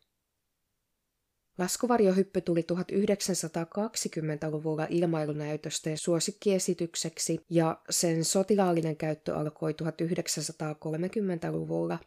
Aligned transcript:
Laskuvarjohyppy 1.59 2.41
tuli 2.41 2.65
1920-luvulla 2.73 4.87
ilmailunäytösten 4.91 5.99
suosikkiesitykseksi 5.99 7.39
ja 7.51 7.81
sen 7.91 8.25
sotilaallinen 8.25 8.97
käyttö 8.97 9.37
alkoi 9.37 9.73
1930-luvulla. 9.73 11.99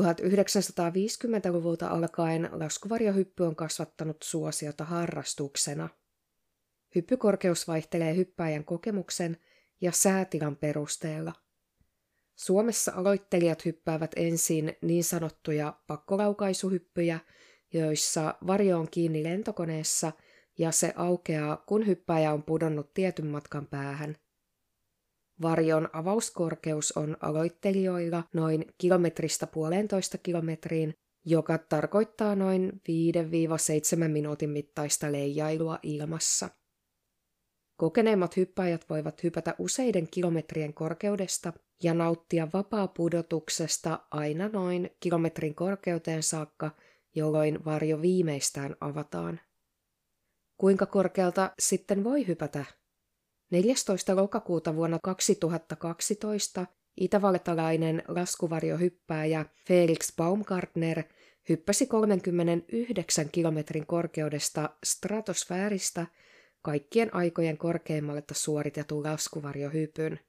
1950-luvulta 0.00 1.88
alkaen 1.88 2.48
laskuvarjohyppy 2.52 3.42
on 3.42 3.56
kasvattanut 3.56 4.16
suosiota 4.22 4.84
harrastuksena. 4.84 5.88
Hyppykorkeus 6.94 7.68
vaihtelee 7.68 8.16
hyppääjän 8.16 8.64
kokemuksen 8.64 9.36
ja 9.80 9.92
säätilan 9.92 10.56
perusteella. 10.56 11.32
Suomessa 12.36 12.92
aloittelijat 12.94 13.64
hyppäävät 13.64 14.10
ensin 14.16 14.76
niin 14.82 15.04
sanottuja 15.04 15.80
pakkolaukaisuhyppyjä– 15.86 17.18
joissa 17.74 18.34
varjo 18.46 18.78
on 18.78 18.88
kiinni 18.90 19.22
lentokoneessa 19.22 20.12
ja 20.58 20.72
se 20.72 20.92
aukeaa, 20.96 21.56
kun 21.56 21.86
hyppäjä 21.86 22.32
on 22.32 22.42
pudonnut 22.42 22.94
tietyn 22.94 23.26
matkan 23.26 23.66
päähän. 23.66 24.16
Varjon 25.42 25.88
avauskorkeus 25.92 26.92
on 26.92 27.16
aloittelijoilla 27.20 28.24
noin 28.32 28.64
kilometristä 28.78 29.46
puolentoista 29.46 30.18
kilometriin, 30.18 30.94
joka 31.24 31.58
tarkoittaa 31.58 32.34
noin 32.34 32.72
5-7 34.04 34.08
minuutin 34.08 34.50
mittaista 34.50 35.12
leijailua 35.12 35.78
ilmassa. 35.82 36.48
Kokeneemmat 37.76 38.36
hyppäjät 38.36 38.84
voivat 38.90 39.22
hypätä 39.22 39.54
useiden 39.58 40.08
kilometrien 40.10 40.74
korkeudesta 40.74 41.52
ja 41.82 41.94
nauttia 41.94 42.48
vapaa 42.52 42.88
pudotuksesta 42.88 44.00
aina 44.10 44.48
noin 44.48 44.90
kilometrin 45.00 45.54
korkeuteen 45.54 46.22
saakka– 46.22 46.70
jolloin 47.14 47.64
varjo 47.64 48.02
viimeistään 48.02 48.76
avataan. 48.80 49.40
Kuinka 50.56 50.86
korkealta 50.86 51.54
sitten 51.58 52.04
voi 52.04 52.26
hypätä? 52.26 52.64
14. 53.50 54.16
lokakuuta 54.16 54.76
vuonna 54.76 54.98
2012 55.02 56.66
itävaltalainen 56.96 58.02
laskuvarjohyppääjä 58.08 59.46
Felix 59.66 60.16
Baumgartner 60.16 61.02
hyppäsi 61.48 61.86
39 61.86 63.28
kilometrin 63.28 63.86
korkeudesta 63.86 64.70
stratosfääristä 64.84 66.06
kaikkien 66.62 67.14
aikojen 67.14 67.58
korkeimmalle 67.58 68.22
suoritetun 68.32 69.02
laskuvarjohypyn. 69.04 70.20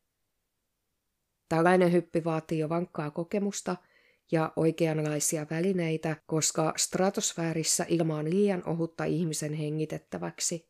Tällainen 1.49 1.91
hyppy 1.91 2.23
vaatii 2.23 2.59
jo 2.59 2.69
vankkaa 2.69 3.11
kokemusta– 3.11 3.75
ja 4.31 4.53
oikeanlaisia 4.55 5.47
välineitä, 5.49 6.15
koska 6.25 6.73
stratosfäärissä 6.77 7.85
ilma 7.89 8.17
on 8.17 8.29
liian 8.29 8.69
ohutta 8.69 9.05
ihmisen 9.05 9.53
hengitettäväksi. 9.53 10.69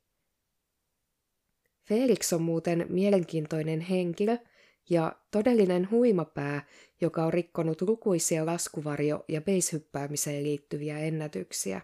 Felix 1.88 2.34
on 2.34 2.42
muuten 2.42 2.86
mielenkiintoinen 2.90 3.80
henkilö 3.80 4.38
ja 4.90 5.16
todellinen 5.32 5.92
huimapää, 5.92 6.68
joka 7.02 7.26
on 7.26 7.34
rikkonut 7.34 7.82
lukuisia 7.82 8.46
laskuvarjo- 8.46 9.26
ja 9.28 9.42
beishyppäämiseen 9.42 10.44
liittyviä 10.44 11.00
ennätyksiä. 11.00 11.82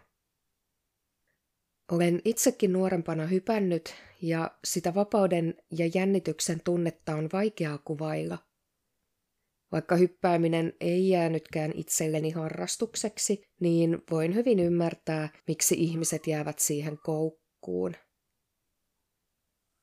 Olen 1.92 2.22
itsekin 2.26 2.74
nuorempana 2.74 3.26
hypännyt 3.26 3.96
ja 4.22 4.52
sitä 4.64 4.94
vapauden 4.94 5.56
ja 5.78 5.90
jännityksen 5.96 6.62
tunnetta 6.64 7.16
on 7.16 7.30
vaikeaa 7.34 7.78
kuvailla– 7.78 8.38
vaikka 9.72 9.96
hyppääminen 9.96 10.74
ei 10.80 11.10
jäänytkään 11.10 11.72
itselleni 11.76 12.30
harrastukseksi, 12.30 13.42
niin 13.60 14.02
voin 14.12 14.36
hyvin 14.36 14.60
ymmärtää, 14.60 15.30
miksi 15.48 15.76
ihmiset 15.78 16.28
jäävät 16.28 16.60
siihen 16.60 16.98
koukkuun. 17.04 17.96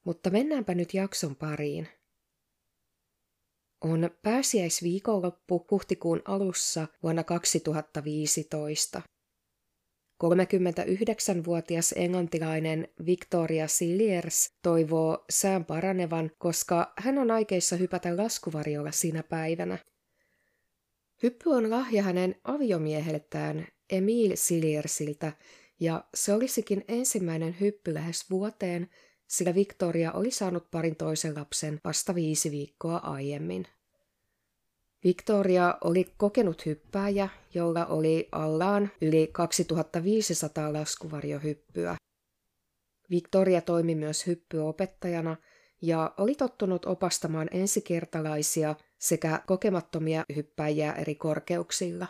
Mutta 0.05 0.31
mennäänpä 0.31 0.75
nyt 0.75 0.95
jakson 0.95 1.37
pariin. 1.37 1.89
On 3.85 4.11
pääsiäisviikonloppu 4.23 5.67
huhtikuun 5.71 6.23
alussa 6.25 6.87
vuonna 7.03 7.25
2015. 7.25 9.03
39-vuotias 10.25 11.95
englantilainen 11.97 12.89
Victoria 13.07 13.69
Silliers 13.69 14.53
toivoo 14.63 15.25
sään 15.31 15.65
paranevan, 15.65 16.31
koska 16.39 16.93
hän 16.99 17.19
on 17.19 17.31
aikeissa 17.31 17.77
hypätä 17.77 18.17
laskuvarjolla 18.17 18.93
sinä 18.93 19.23
päivänä. 19.23 19.79
Hyppy 21.23 21.51
on 21.51 21.71
lahja 21.71 22.03
hänen 22.03 22.35
aviomieheltään 22.45 23.67
Emil 23.91 24.33
Silliersiltä, 24.35 25.33
ja 25.81 26.05
se 26.15 26.33
olisikin 26.33 26.85
ensimmäinen 26.89 27.57
hyppy 27.61 27.95
lähes 27.95 28.31
vuoteen, 28.31 28.91
sillä 29.27 29.55
Victoria 29.55 30.13
oli 30.13 30.31
saanut 30.31 30.71
parin 30.71 30.97
toisen 30.97 31.35
lapsen 31.35 31.81
vasta 31.85 32.15
viisi 32.15 32.51
viikkoa 32.51 32.97
aiemmin. 32.97 33.67
Victoria 35.05 35.79
oli 35.85 36.07
kokenut 36.17 36.67
hyppääjä, 36.67 37.29
jolla 37.55 37.87
oli 37.87 38.29
allaan 38.33 38.91
yli 39.01 39.29
2500 39.33 40.73
laskuvarjohyppyä. 40.73 41.97
Victoria 43.11 43.61
toimi 43.61 43.95
myös 43.95 44.27
hyppyopettajana 44.27 45.37
ja 45.83 46.15
oli 46.17 46.35
tottunut 46.35 46.85
opastamaan 46.85 47.49
ensikertalaisia 47.51 48.75
sekä 48.99 49.43
kokemattomia 49.47 50.25
hyppäjiä 50.37 50.93
eri 50.93 51.15
korkeuksilla. 51.15 52.07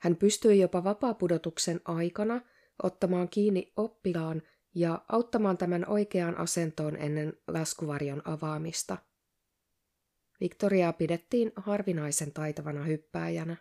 Hän 0.00 0.16
pystyi 0.16 0.60
jopa 0.60 0.84
vapaapudotuksen 0.84 1.80
aikana 1.84 2.40
ottamaan 2.82 3.28
kiinni 3.28 3.72
oppilaan 3.76 4.42
ja 4.74 5.04
auttamaan 5.08 5.58
tämän 5.58 5.88
oikeaan 5.88 6.38
asentoon 6.38 6.96
ennen 6.96 7.32
laskuvarjon 7.46 8.22
avaamista– 8.24 8.96
Victoriaa 10.40 10.92
pidettiin 10.92 11.52
harvinaisen 11.56 12.32
taitavana 12.32 12.84
hyppääjänä. 12.84 13.56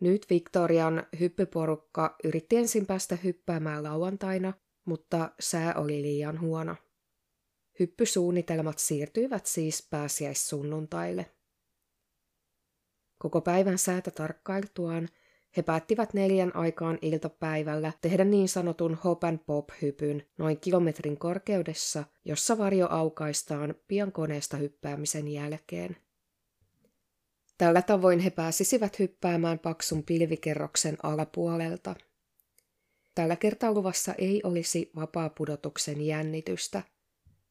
Nyt 0.00 0.26
Victorian 0.30 1.06
hyppyporukka 1.20 2.16
yritti 2.24 2.56
ensin 2.56 2.86
päästä 2.86 3.16
hyppäämään 3.16 3.82
lauantaina, 3.82 4.52
mutta 4.84 5.30
sää 5.40 5.74
oli 5.74 6.02
liian 6.02 6.40
huono. 6.40 6.76
Hyppysuunnitelmat 7.80 8.78
siirtyivät 8.78 9.46
siis 9.46 9.88
pääsiäissunnuntaille. 9.90 11.34
Koko 13.18 13.40
päivän 13.40 13.78
säätä 13.78 14.10
tarkkailtuaan 14.10 15.08
he 15.56 15.62
päättivät 15.62 16.14
neljän 16.14 16.56
aikaan 16.56 16.98
iltapäivällä 17.02 17.92
tehdä 18.00 18.24
niin 18.24 18.48
sanotun 18.48 18.94
hop 19.04 19.24
and 19.24 19.38
pop-hypyn 19.46 20.22
noin 20.38 20.60
kilometrin 20.60 21.18
korkeudessa, 21.18 22.04
jossa 22.24 22.58
varjo 22.58 22.86
aukaistaan 22.90 23.74
pian 23.88 24.12
koneesta 24.12 24.56
hyppäämisen 24.56 25.28
jälkeen. 25.28 25.96
Tällä 27.58 27.82
tavoin 27.82 28.18
he 28.18 28.30
pääsisivät 28.30 28.98
hyppäämään 28.98 29.58
paksun 29.58 30.02
pilvikerroksen 30.02 30.96
alapuolelta. 31.02 31.94
Tällä 33.14 33.36
kertaa 33.36 33.72
luvassa 33.72 34.14
ei 34.18 34.40
olisi 34.44 34.90
vapaa-pudotuksen 34.96 36.00
jännitystä. 36.06 36.82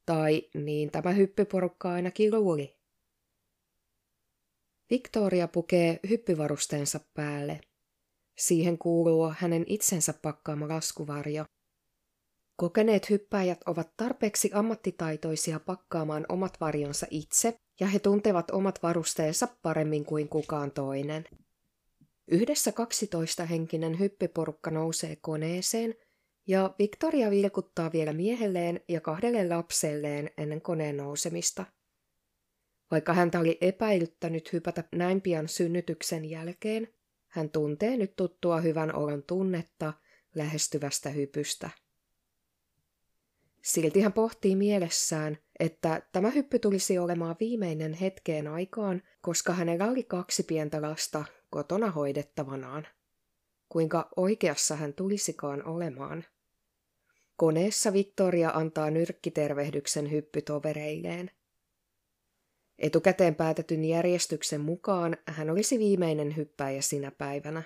Tai 0.06 0.48
niin 0.54 0.90
tämä 0.90 1.12
hyppyporukka 1.12 1.92
ainakin 1.92 2.34
luuli. 2.34 2.76
Victoria 4.90 5.48
pukee 5.48 6.00
hyppyvarusteensa 6.08 7.00
päälle. 7.14 7.60
Siihen 8.40 8.78
kuuluu 8.78 9.32
hänen 9.38 9.64
itsensä 9.66 10.14
pakkaama 10.22 10.68
laskuvarjo. 10.68 11.44
Kokeneet 12.56 13.10
hyppääjät 13.10 13.60
ovat 13.66 13.90
tarpeeksi 13.96 14.50
ammattitaitoisia 14.54 15.60
pakkaamaan 15.60 16.26
omat 16.28 16.60
varjonsa 16.60 17.06
itse, 17.10 17.56
ja 17.80 17.86
he 17.86 17.98
tuntevat 17.98 18.50
omat 18.50 18.82
varusteensa 18.82 19.48
paremmin 19.62 20.04
kuin 20.04 20.28
kukaan 20.28 20.70
toinen. 20.70 21.24
Yhdessä 22.28 22.70
12-henkinen 22.70 23.98
hyppyporukka 23.98 24.70
nousee 24.70 25.16
koneeseen, 25.16 25.94
ja 26.46 26.74
Victoria 26.78 27.30
vilkuttaa 27.30 27.92
vielä 27.92 28.12
miehelleen 28.12 28.80
ja 28.88 29.00
kahdelle 29.00 29.48
lapselleen 29.48 30.30
ennen 30.38 30.62
koneen 30.62 30.96
nousemista. 30.96 31.64
Vaikka 32.90 33.14
häntä 33.14 33.40
oli 33.40 33.58
epäilyttänyt 33.60 34.52
hypätä 34.52 34.84
näin 34.92 35.20
pian 35.20 35.48
synnytyksen 35.48 36.24
jälkeen, 36.24 36.88
hän 37.30 37.50
tuntee 37.50 37.96
nyt 37.96 38.16
tuttua 38.16 38.60
hyvän 38.60 38.94
olon 38.94 39.22
tunnetta 39.22 39.92
lähestyvästä 40.34 41.10
hypystä. 41.10 41.70
Silti 43.62 44.00
hän 44.00 44.12
pohtii 44.12 44.56
mielessään, 44.56 45.38
että 45.60 46.02
tämä 46.12 46.30
hyppy 46.30 46.58
tulisi 46.58 46.98
olemaan 46.98 47.36
viimeinen 47.40 47.94
hetkeen 47.94 48.48
aikaan, 48.48 49.02
koska 49.20 49.52
hänellä 49.52 49.86
oli 49.90 50.02
kaksi 50.02 50.42
pientä 50.42 50.82
lasta 50.82 51.24
kotona 51.50 51.90
hoidettavanaan. 51.90 52.86
Kuinka 53.68 54.08
oikeassa 54.16 54.76
hän 54.76 54.94
tulisikaan 54.94 55.66
olemaan? 55.66 56.24
Koneessa 57.36 57.92
Victoria 57.92 58.50
antaa 58.50 58.90
nyrkkitervehdyksen 58.90 60.10
hyppytovereilleen. 60.10 61.30
Etukäteen 62.80 63.34
päätetyn 63.34 63.84
järjestyksen 63.84 64.60
mukaan 64.60 65.16
hän 65.26 65.50
olisi 65.50 65.78
viimeinen 65.78 66.36
hyppäjä 66.36 66.80
sinä 66.80 67.10
päivänä. 67.10 67.62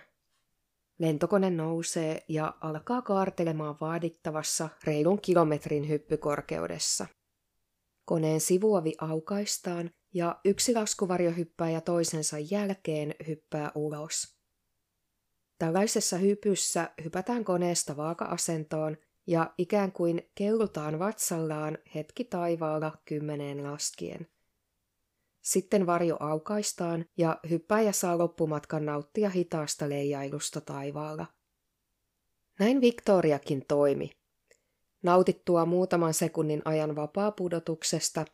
Lentokone 0.99 1.51
nousee 1.51 2.25
ja 2.29 2.55
alkaa 2.61 3.03
kaartelemaan 3.03 3.77
vaadittavassa 3.81 4.69
reilun 4.85 5.21
kilometrin 5.21 5.89
hyppykorkeudessa. 5.89 7.07
Koneen 8.05 8.41
sivuovi 8.41 8.95
aukaistaan 8.99 9.91
ja 10.15 10.41
yksi 10.45 10.75
laskuvarjohyppääjä 10.75 11.81
toisensa 11.81 12.37
jälkeen 12.39 13.15
hyppää 13.27 13.73
ulos. 13.75 14.37
Tällaisessa 15.59 16.17
hypyssä 16.17 16.91
hypätään 17.05 17.45
koneesta 17.45 17.97
vaaka-asentoon 17.97 18.97
ja 19.27 19.55
ikään 19.59 19.93
kuin 19.93 20.31
kellutaan 20.35 20.99
vatsallaan 20.99 21.79
hetki 21.95 22.25
taivaalla 22.25 22.99
kymmeneen 23.05 23.65
laskien. 23.65 24.27
Sitten 25.45 25.87
varjo 25.87 26.17
aukaistaan 26.21 27.07
ja 27.17 27.41
hyppäjä 27.51 27.93
saa 27.93 28.19
loppumatkan 28.19 28.87
nauttia 28.87 29.31
hitaasta 29.31 29.89
leijailusta 29.89 30.61
taivaalla. 30.61 31.27
Näin 32.59 32.81
Victoriakin 32.81 33.65
toimi. 33.69 34.11
Nautittua 35.03 35.67
muutaman 35.67 36.15
sekunnin 36.15 36.63
ajan 36.65 36.97
vapaa-pudotuksesta, 36.97 38.25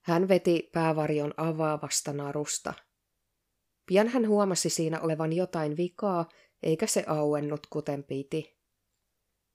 hän 0.00 0.28
veti 0.28 0.70
päävarjon 0.72 1.34
avaavasta 1.36 2.12
narusta. 2.12 2.74
Pian 3.86 4.08
hän 4.08 4.28
huomasi 4.28 4.70
siinä 4.70 5.00
olevan 5.00 5.32
jotain 5.32 5.76
vikaa, 5.76 6.28
eikä 6.62 6.86
se 6.86 7.04
auennut 7.06 7.66
kuten 7.70 8.04
piti. 8.04 8.58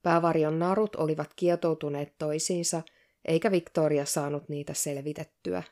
Päävarjon 0.01 0.59
narut 0.59 0.95
olivat 0.95 1.33
kietoutuneet 1.35 2.15
toisiinsa, 2.17 2.81
eikä 3.25 3.51
Victoria 3.51 4.05
saanut 4.05 4.49
niitä 4.49 4.73
selvitettyä. 4.73 5.63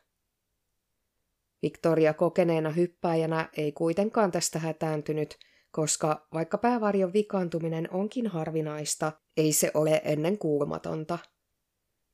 Victoria 1.62 2.14
kokeneena 2.14 2.70
hyppääjänä 2.70 3.50
ei 3.58 3.72
kuitenkaan 3.72 4.32
tästä 4.32 4.60
hätääntynyt, 4.60 5.38
koska 5.72 6.28
vaikka 6.34 6.58
päävarjon 6.58 7.14
vikaantuminen 7.14 7.88
onkin 7.92 8.28
harvinaista, 8.28 9.12
ei 9.38 9.54
se 9.54 9.72
ole 9.74 10.02
ennen 10.06 10.38
kuulumatonta. 10.38 11.20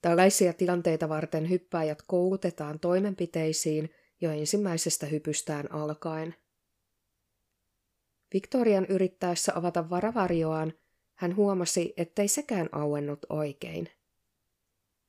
Tällaisia 0.02 0.54
tilanteita 0.54 1.10
varten 1.10 1.50
hyppääjät 1.50 2.02
koulutetaan 2.08 2.80
toimenpiteisiin 2.80 3.90
jo 4.22 4.32
ensimmäisestä 4.32 5.06
hypystään 5.06 5.72
alkaen. 5.72 6.36
Victorian 8.34 8.86
yrittäessä 8.86 9.52
avata 9.56 9.90
varavarjoaan, 9.90 10.74
hän 11.16 11.36
huomasi, 11.36 11.94
ettei 11.98 12.28
sekään 12.28 12.70
auennut 12.72 13.26
oikein. 13.30 13.90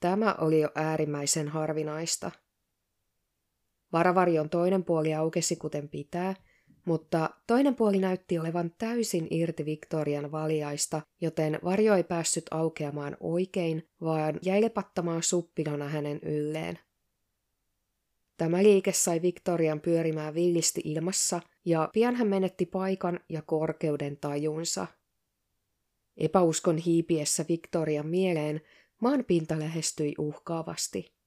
Tämä 0.01 0.35
oli 0.35 0.61
jo 0.61 0.71
äärimmäisen 0.75 1.49
harvinaista– 1.49 2.31
Varavarjon 3.93 4.51
toinen 4.51 4.85
puoli 4.85 5.15
aukesi 5.15 5.57
kuten 5.57 5.89
pitää, 5.89 6.35
mutta 6.85 7.31
toinen 7.47 7.75
puoli 7.75 7.99
näytti 7.99 8.39
olevan 8.39 8.71
täysin 8.79 9.27
irti 9.31 9.65
Victorian 9.65 10.33
valjaista, 10.33 11.03
joten 11.21 11.59
varjo 11.65 11.95
ei 11.95 12.05
päässyt 12.05 12.45
aukeamaan 12.51 13.17
oikein, 13.21 13.89
vaan 14.01 14.39
jäi 14.43 14.63
lepattamaan 14.63 15.23
suppilona 15.23 15.89
hänen 15.89 16.19
ylleen. 16.23 16.79
Tämä 18.37 18.63
liike 18.63 18.93
sai 18.93 19.23
Victorian 19.23 19.81
pyörimään 19.81 20.35
villisti 20.35 20.81
ilmassa, 20.85 21.41
ja 21.65 21.91
pian 21.93 22.15
hän 22.15 22.29
menetti 22.29 22.67
paikan 22.67 23.21
ja 23.29 23.43
korkeuden 23.43 24.17
tajunsa. 24.17 24.87
Epäuskon 26.17 26.79
hiipiessä 26.79 27.45
Victorian 27.49 28.07
mieleen 28.07 28.61
maan 29.01 29.25
pinta 29.25 29.59
lähestyi 29.59 30.15
uhkaavasti. 30.19 31.18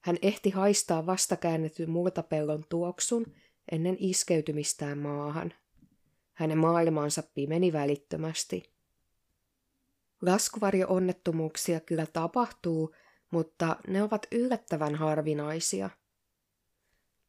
Hän 0.00 0.18
ehti 0.22 0.50
haistaa 0.50 1.06
vastakäännetyn 1.06 1.90
multapellon 1.90 2.64
tuoksun 2.68 3.26
ennen 3.72 3.96
iskeytymistään 3.98 4.98
maahan. 4.98 5.54
Hänen 6.32 6.58
maailmansa 6.58 7.22
pimeni 7.34 7.72
välittömästi. 7.72 8.72
Laskuvarjo-onnettomuuksia 10.22 11.80
kyllä 11.80 12.06
tapahtuu, 12.06 12.94
mutta 13.30 13.76
ne 13.88 14.02
ovat 14.02 14.26
yllättävän 14.32 14.94
harvinaisia. 14.94 15.90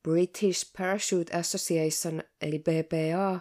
British 0.04 0.74
Parachute 0.78 1.38
Association 1.38 2.24
eli 2.42 2.60
BPA 2.60 3.40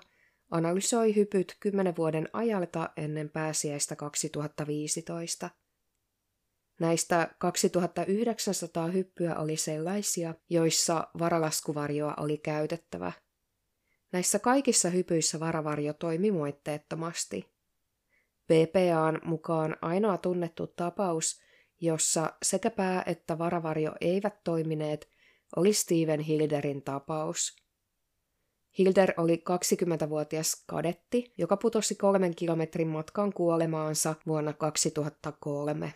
analysoi 0.51 1.17
hypyt 1.17 1.57
kymmenen 1.61 1.97
vuoden 1.97 2.29
ajalta 2.33 2.91
ennen 2.97 3.31
pääsiäistä 3.31 3.97
2015. 3.97 5.51
Näistä 6.79 7.35
2900 7.39 8.87
hyppyä 8.87 9.37
oli 9.37 9.57
sellaisia, 9.57 10.35
joissa 10.51 11.09
varalaskuvarjoa 11.19 12.15
oli 12.17 12.39
käytettävä. 12.39 13.13
Näissä 14.13 14.39
kaikissa 14.39 14.91
hypyissä 14.91 15.41
varavarjo 15.41 15.93
toimi 15.93 16.31
moitteettomasti. 16.31 17.47
BPAn 18.47 19.21
mukaan 19.25 19.77
ainoa 19.83 20.19
tunnettu 20.19 20.67
tapaus, 20.67 21.41
jossa 21.81 22.33
sekä 22.43 22.71
pää- 22.71 23.03
että 23.07 23.39
varavarjo 23.39 23.93
eivät 24.01 24.45
toimineet, 24.45 25.09
oli 25.57 25.73
Steven 25.73 26.21
Hilderin 26.21 26.83
tapaus. 26.83 27.57
Hilder 28.79 29.13
oli 29.17 29.43
20-vuotias 29.45 30.65
kadetti, 30.67 31.35
joka 31.39 31.57
putosi 31.57 31.95
kolmen 31.95 32.35
kilometrin 32.35 32.89
matkan 32.89 33.33
kuolemaansa 33.33 34.15
vuonna 34.27 34.53
2003. 34.53 35.95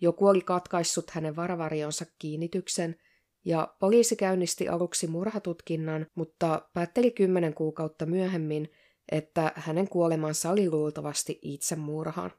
Joku 0.00 0.26
oli 0.26 0.40
katkaissut 0.40 1.10
hänen 1.10 1.36
varavarjonsa 1.36 2.06
kiinnityksen, 2.18 2.96
ja 3.44 3.74
poliisi 3.80 4.16
käynnisti 4.16 4.68
aluksi 4.68 5.06
murhatutkinnan, 5.06 6.06
mutta 6.14 6.68
päätteli 6.74 7.10
kymmenen 7.10 7.54
kuukautta 7.54 8.06
myöhemmin, 8.06 8.68
että 9.12 9.52
hänen 9.56 9.88
kuolemansa 9.88 10.50
oli 10.50 10.70
luultavasti 10.70 11.38
itsemurha. 11.42 12.30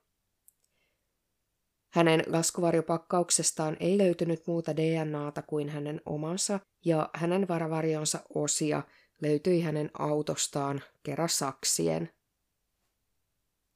Hänen 1.93 2.23
laskuvarjopakkauksestaan 2.27 3.77
ei 3.79 3.97
löytynyt 3.97 4.47
muuta 4.47 4.77
DNAta 4.77 5.41
kuin 5.41 5.69
hänen 5.69 6.01
omansa, 6.05 6.59
ja 6.85 7.09
hänen 7.13 7.47
varavarjonsa 7.47 8.19
osia 8.35 8.83
löytyi 9.21 9.61
hänen 9.61 9.89
autostaan 9.93 10.81
keräsaksien. 11.03 12.09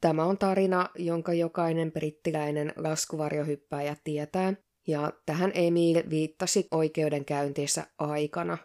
Tämä 0.05 0.25
on 0.25 0.37
tarina, 0.37 0.89
jonka 0.95 1.33
jokainen 1.33 1.91
brittiläinen 1.91 2.73
laskuvarjohyppääjä 2.75 3.95
tietää, 4.03 4.53
ja 4.87 5.13
tähän 5.25 5.51
Emil 5.53 6.03
viittasi 6.09 6.67
oikeudenkäyntiensä 6.71 7.87
aikana. 7.97 8.57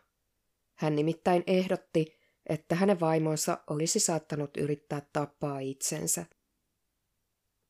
Hän 0.74 0.96
nimittäin 0.96 1.44
ehdotti, 1.46 2.18
että 2.46 2.74
hänen 2.74 3.00
vaimonsa 3.00 3.58
olisi 3.70 4.00
saattanut 4.00 4.56
yrittää 4.56 5.02
tappaa 5.12 5.58
itsensä. 5.58 6.26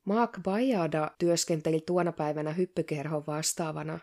Mark 0.04 0.38
Bajada 0.42 1.10
työskenteli 1.18 1.80
tuona 1.86 2.12
päivänä 2.12 2.52
hyppykerhon 2.52 3.26
vastaavana. 3.26 3.98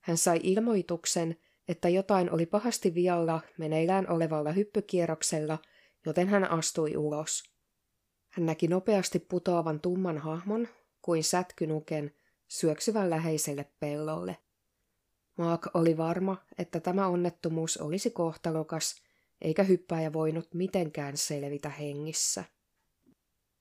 Hän 0.00 0.16
sai 0.16 0.40
ilmoituksen, 0.42 1.36
että 1.68 1.88
jotain 1.88 2.30
oli 2.30 2.46
pahasti 2.46 2.94
vialla 2.94 3.40
meneillään 3.58 4.10
olevalla 4.10 4.52
hyppykierroksella, 4.52 5.58
joten 6.06 6.28
hän 6.28 6.50
astui 6.50 6.96
ulos. 6.96 7.51
Hän 8.32 8.46
näki 8.46 8.68
nopeasti 8.68 9.18
putoavan 9.18 9.80
tumman 9.80 10.18
hahmon 10.18 10.68
kuin 11.02 11.24
sätkynuken 11.24 12.14
syöksyvän 12.48 13.10
läheiselle 13.10 13.66
pellolle. 13.80 14.36
Mark 15.38 15.66
oli 15.74 15.96
varma, 15.96 16.36
että 16.58 16.80
tämä 16.80 17.06
onnettomuus 17.06 17.76
olisi 17.76 18.10
kohtalokas, 18.10 19.02
eikä 19.40 19.62
hyppääjä 19.62 20.12
voinut 20.12 20.54
mitenkään 20.54 21.16
selvitä 21.16 21.68
hengissä. 21.68 22.44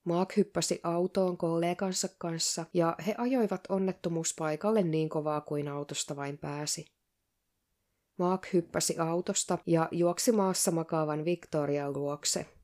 Mark 0.03 0.37
hyppäsi 0.37 0.79
autoon 0.83 1.37
kollegansa 1.37 2.09
kanssa 2.17 2.65
ja 2.73 2.95
he 3.07 3.15
ajoivat 3.17 3.61
onnettomuuspaikalle 3.69 4.83
niin 4.83 5.09
kovaa 5.09 5.41
kuin 5.41 5.67
autosta 5.67 6.15
vain 6.15 6.37
pääsi. 6.37 6.85
Mark 8.17 8.53
hyppäsi 8.53 8.97
autosta 8.97 9.57
ja 9.65 9.87
juoksi 9.91 10.31
maassa 10.31 10.71
makaavan 10.71 11.25
Victorian 11.25 11.93
luokse. 11.93 12.60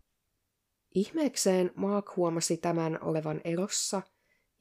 Ihmeekseen 0.95 1.71
Mark 1.75 2.15
huomasi 2.15 2.57
tämän 2.57 3.03
olevan 3.03 3.41
elossa 3.43 4.01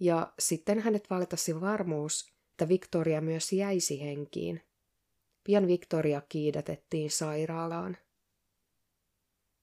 ja 0.01 0.33
sitten 0.39 0.81
hänet 0.81 1.11
valtasi 1.11 1.61
varmuus, 1.61 2.33
että 2.51 2.69
Victoria 2.69 3.21
myös 3.21 3.53
jäisi 3.53 4.01
henkiin. 4.01 4.63
Pian 5.45 5.67
Victoria 5.67 6.23
kiidätettiin 6.29 7.11
sairaalaan. 7.11 7.97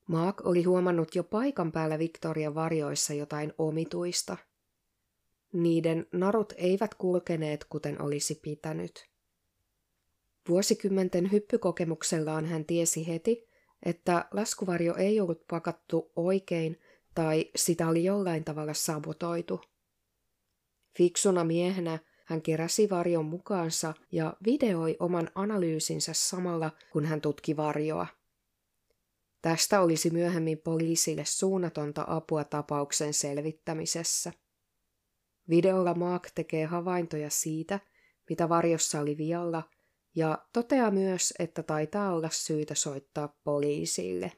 Mark 0.07 0.45
oli 0.45 0.63
huomannut 0.63 1.15
jo 1.15 1.23
paikan 1.23 1.71
päällä 1.71 1.99
Victorian 1.99 2.55
varjoissa 2.55 3.13
jotain 3.13 3.53
omituista. 3.57 4.37
Niiden 5.53 6.07
narut 6.11 6.53
eivät 6.57 6.93
kulkeneet 6.93 7.63
kuten 7.63 8.01
olisi 8.01 8.35
pitänyt. 8.35 9.09
Vuosikymmenten 10.49 11.31
hyppykokemuksellaan 11.31 12.45
hän 12.45 12.65
tiesi 12.65 13.07
heti, 13.07 13.47
että 13.83 14.25
laskuvarjo 14.31 14.95
ei 14.95 15.19
ollut 15.19 15.47
pakattu 15.47 16.11
oikein 16.15 16.79
tai 17.15 17.51
sitä 17.55 17.87
oli 17.87 18.03
jollain 18.03 18.43
tavalla 18.43 18.73
sabotoitu. 18.73 19.61
Fiksuna 20.97 21.43
miehenä 21.43 21.99
hän 22.25 22.41
keräsi 22.41 22.89
varjon 22.89 23.25
mukaansa 23.25 23.93
ja 24.11 24.37
videoi 24.45 24.97
oman 24.99 25.29
analyysinsä 25.35 26.13
samalla, 26.13 26.71
kun 26.91 27.05
hän 27.05 27.21
tutki 27.21 27.57
varjoa. 27.57 28.07
Tästä 29.41 29.81
olisi 29.81 30.09
myöhemmin 30.09 30.57
poliisille 30.57 31.25
suunnatonta 31.25 32.05
apua 32.07 32.43
tapauksen 32.43 33.13
selvittämisessä. 33.13 34.33
Videolla 35.49 35.93
Mark 35.93 36.31
tekee 36.35 36.65
havaintoja 36.65 37.29
siitä, 37.29 37.79
mitä 38.29 38.49
varjossa 38.49 38.99
oli 38.99 39.17
vialla, 39.17 39.63
ja 40.15 40.45
toteaa 40.53 40.91
myös, 40.91 41.33
että 41.39 41.63
taitaa 41.63 42.13
olla 42.13 42.29
syytä 42.29 42.75
soittaa 42.75 43.39
poliisille. 43.43 44.31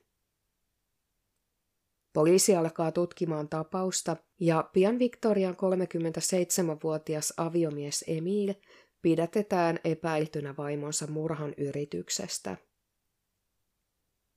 Poliisi 2.13 2.55
alkaa 2.55 2.91
tutkimaan 2.91 3.49
tapausta 3.49 4.17
ja 4.39 4.69
pian 4.73 4.99
Victorian 4.99 5.55
37-vuotias 5.55 7.33
aviomies 7.37 8.05
Emil 8.07 8.53
pidätetään 9.01 9.79
epäiltynä 9.83 10.57
vaimonsa 10.57 11.07
murhan 11.07 11.53
yrityksestä. 11.57 12.57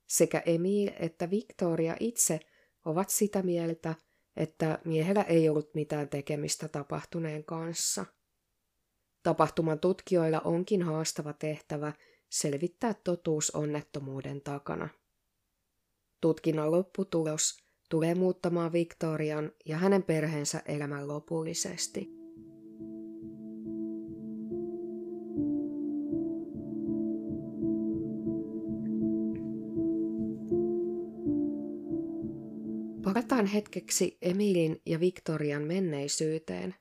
Sekä 0.07 0.43
Emil 0.45 0.89
että 0.99 1.29
Victoria 1.29 1.95
itse 1.99 2.39
ovat 2.85 3.09
sitä 3.09 3.43
mieltä, 3.43 3.95
että 4.35 4.79
miehellä 4.85 5.23
ei 5.23 5.49
ollut 5.49 5.75
mitään 5.75 6.09
tekemistä 6.09 6.67
tapahtuneen 6.67 7.43
kanssa. 7.43 8.05
Tapahtuman 9.23 9.79
tutkijoilla 9.79 10.39
onkin 10.39 10.81
haastava 10.81 11.33
tehtävä 11.33 11.93
selvittää 12.29 12.93
totuus 13.03 13.51
onnettomuuden 13.51 14.41
takana. 14.41 14.89
Tutkinnan 16.21 16.71
lopputulos 16.71 17.57
tulee 17.89 18.15
muuttamaan 18.15 18.71
Victorian 18.73 19.51
ja 19.65 19.77
hänen 19.77 20.03
perheensä 20.03 20.61
elämän 20.65 21.07
lopullisesti– 21.07 22.09
Palataan 33.13 33.45
hetkeksi 33.45 34.17
Emilin 34.21 34.81
ja 34.85 34.99
Victorian 34.99 35.61
menneisyyteen. 35.61 36.75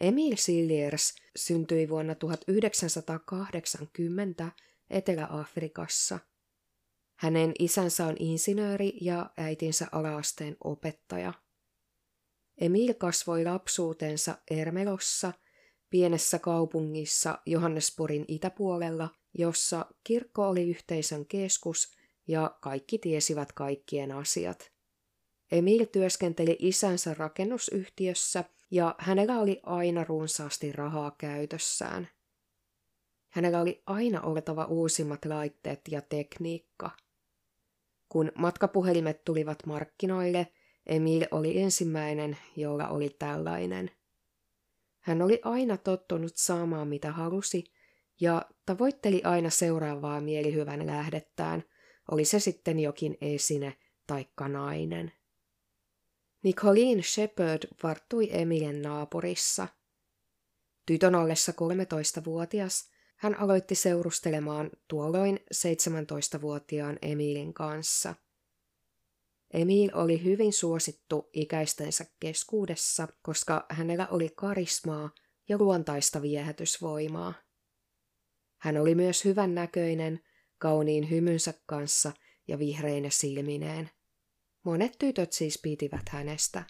Emil 0.00 0.36
Silliers 0.36 1.14
syntyi 1.36 1.88
vuonna 1.88 2.14
1980 2.14 4.52
Etelä-Afrikassa. 4.90 6.18
Hänen 7.16 7.52
isänsä 7.58 8.06
on 8.06 8.16
insinööri 8.18 8.92
ja 9.00 9.30
äitinsä 9.36 9.86
alaasteen 9.92 10.56
opettaja. 10.64 11.32
Emil 12.60 12.94
kasvoi 12.94 13.44
lapsuutensa 13.44 14.38
Ermelossa, 14.50 15.32
pienessä 15.90 16.38
kaupungissa 16.38 17.38
Johannespurin 17.46 18.24
itäpuolella, 18.28 19.08
jossa 19.38 19.86
kirkko 20.04 20.48
oli 20.48 20.70
yhteisön 20.70 21.26
keskus 21.26 21.96
ja 22.28 22.58
kaikki 22.60 22.98
tiesivät 22.98 23.52
kaikkien 23.52 24.12
asiat– 24.12 24.70
Emil 25.52 25.84
työskenteli 25.84 26.56
isänsä 26.58 27.14
rakennusyhtiössä 27.14 28.44
ja 28.70 28.94
hänellä 28.98 29.38
oli 29.38 29.60
aina 29.62 30.04
runsaasti 30.04 30.72
rahaa 30.72 31.10
käytössään. 31.18 32.08
Hänellä 33.28 33.60
oli 33.60 33.82
aina 33.86 34.20
oltava 34.20 34.64
uusimmat 34.64 35.24
laitteet 35.24 35.80
ja 35.90 36.00
tekniikka. 36.00 36.90
Kun 38.08 38.32
matkapuhelimet 38.34 39.24
tulivat 39.24 39.66
markkinoille, 39.66 40.46
Emil 40.86 41.26
oli 41.30 41.60
ensimmäinen, 41.60 42.38
jolla 42.56 42.88
oli 42.88 43.16
tällainen. 43.18 43.90
Hän 45.00 45.22
oli 45.22 45.40
aina 45.44 45.76
tottunut 45.76 46.36
saamaan 46.36 46.88
mitä 46.88 47.12
halusi 47.12 47.64
ja 48.20 48.42
tavoitteli 48.66 49.22
aina 49.24 49.50
seuraavaa 49.50 50.20
mielihyvän 50.20 50.86
lähdettään, 50.86 51.64
oli 52.10 52.24
se 52.24 52.40
sitten 52.40 52.80
jokin 52.80 53.18
esine 53.20 53.76
taikka 54.06 54.48
nainen. 54.48 55.12
Nicoline 56.42 57.02
Shepard 57.02 57.62
varttui 57.82 58.28
Emilien 58.32 58.82
naapurissa. 58.82 59.68
Tytön 60.86 61.14
ollessa 61.14 61.52
13-vuotias 61.52 62.90
hän 63.16 63.40
aloitti 63.40 63.74
seurustelemaan 63.74 64.70
tuolloin 64.88 65.40
17-vuotiaan 65.54 66.98
Emilin 67.02 67.54
kanssa. 67.54 68.14
Emil 69.50 69.90
oli 69.94 70.24
hyvin 70.24 70.52
suosittu 70.52 71.30
ikäistensä 71.32 72.04
keskuudessa, 72.20 73.08
koska 73.22 73.66
hänellä 73.70 74.08
oli 74.10 74.28
karismaa 74.36 75.10
ja 75.48 75.58
luontaista 75.58 76.22
viehätysvoimaa. 76.22 77.34
Hän 78.56 78.76
oli 78.76 78.94
myös 78.94 79.24
hyvän 79.24 79.54
näköinen, 79.54 80.20
kauniin 80.58 81.10
hymynsä 81.10 81.54
kanssa 81.66 82.12
ja 82.48 82.58
vihreine 82.58 83.10
silmineen. 83.10 83.90
Monet 84.66 84.96
tytöt 84.98 85.32
siis 85.32 85.58
pitivät 85.62 86.08
hänestä. 86.08 86.64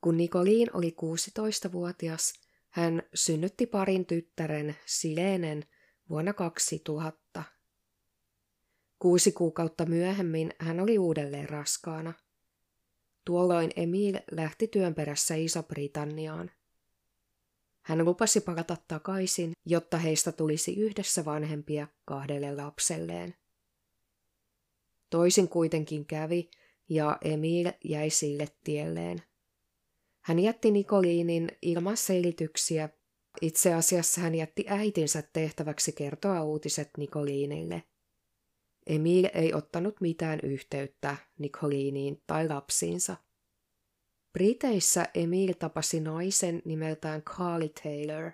Kun 0.00 0.16
Nikoliin 0.16 0.76
oli 0.76 0.96
16-vuotias, 1.02 2.32
hän 2.70 3.02
synnytti 3.14 3.66
parin 3.66 4.06
tyttären 4.06 4.76
Silenen 4.86 5.64
vuonna 6.10 6.32
2000. 6.32 7.42
Kuusi 8.98 9.32
kuukautta 9.32 9.86
myöhemmin 9.86 10.52
hän 10.58 10.80
oli 10.80 10.98
uudelleen 10.98 11.48
raskaana. 11.48 12.12
Tuolloin 13.24 13.70
Emil 13.76 14.18
lähti 14.30 14.68
työn 14.68 14.94
perässä 14.94 15.34
Iso-Britanniaan. 15.34 16.50
Hän 17.82 18.04
lupasi 18.04 18.40
palata 18.40 18.76
takaisin, 18.88 19.52
jotta 19.66 19.98
heistä 19.98 20.32
tulisi 20.32 20.80
yhdessä 20.80 21.24
vanhempia 21.24 21.88
kahdelle 22.04 22.56
lapselleen. 22.56 23.34
Toisin 25.14 25.48
kuitenkin 25.48 26.06
kävi, 26.06 26.50
ja 26.88 27.18
Emil 27.24 27.72
jäi 27.84 28.10
sille 28.10 28.48
tielleen. 28.64 29.22
Hän 30.20 30.38
jätti 30.38 30.70
Nikoliinin 30.70 31.48
ilman 31.62 31.96
selityksiä. 31.96 32.88
Itse 33.42 33.74
asiassa 33.74 34.20
hän 34.20 34.34
jätti 34.34 34.64
äitinsä 34.68 35.22
tehtäväksi 35.32 35.92
kertoa 35.92 36.42
uutiset 36.42 36.90
Nikoliinille. 36.98 37.82
Emil 38.86 39.28
ei 39.34 39.54
ottanut 39.54 40.00
mitään 40.00 40.38
yhteyttä 40.42 41.16
Nicoliiniin 41.38 42.22
tai 42.26 42.48
lapsiinsa. 42.48 43.16
Briteissä 44.32 45.08
Emil 45.14 45.52
tapasi 45.52 46.00
naisen 46.00 46.62
nimeltään 46.64 47.22
Carly 47.22 47.68
Taylor. 47.68 48.30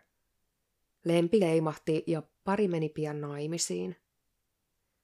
Lempi 1.04 1.40
leimahti 1.40 2.04
ja 2.06 2.22
pari 2.44 2.68
meni 2.68 2.88
pian 2.88 3.20
naimisiin. 3.20 3.96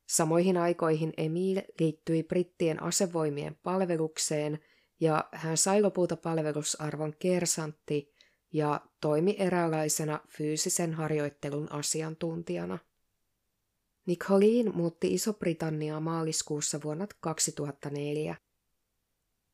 Samoihin 0.06 0.56
aikoihin 0.56 1.12
Emil 1.16 1.60
liittyi 1.80 2.22
brittien 2.22 2.82
asevoimien 2.82 3.56
palvelukseen 3.62 4.58
ja 5.00 5.24
hän 5.32 5.56
sai 5.56 5.82
lopulta 5.82 6.16
palvelusarvon 6.16 7.14
kersantti 7.18 8.14
ja 8.52 8.80
toimi 9.00 9.36
eräänlaisena 9.38 10.20
fyysisen 10.28 10.94
harjoittelun 10.94 11.72
asiantuntijana. 11.72 12.78
Nicolene 14.06 14.70
muutti 14.70 15.14
Iso-Britanniaa 15.14 16.00
maaliskuussa 16.00 16.80
vuonna 16.84 17.06
2004. 17.20 18.36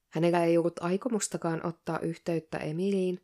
Hänellä 0.09 0.45
ei 0.45 0.59
ollut 0.59 0.79
aikomustakaan 0.81 1.67
ottaa 1.67 1.99
yhteyttä 1.99 2.59
Emiliin, 2.59 3.21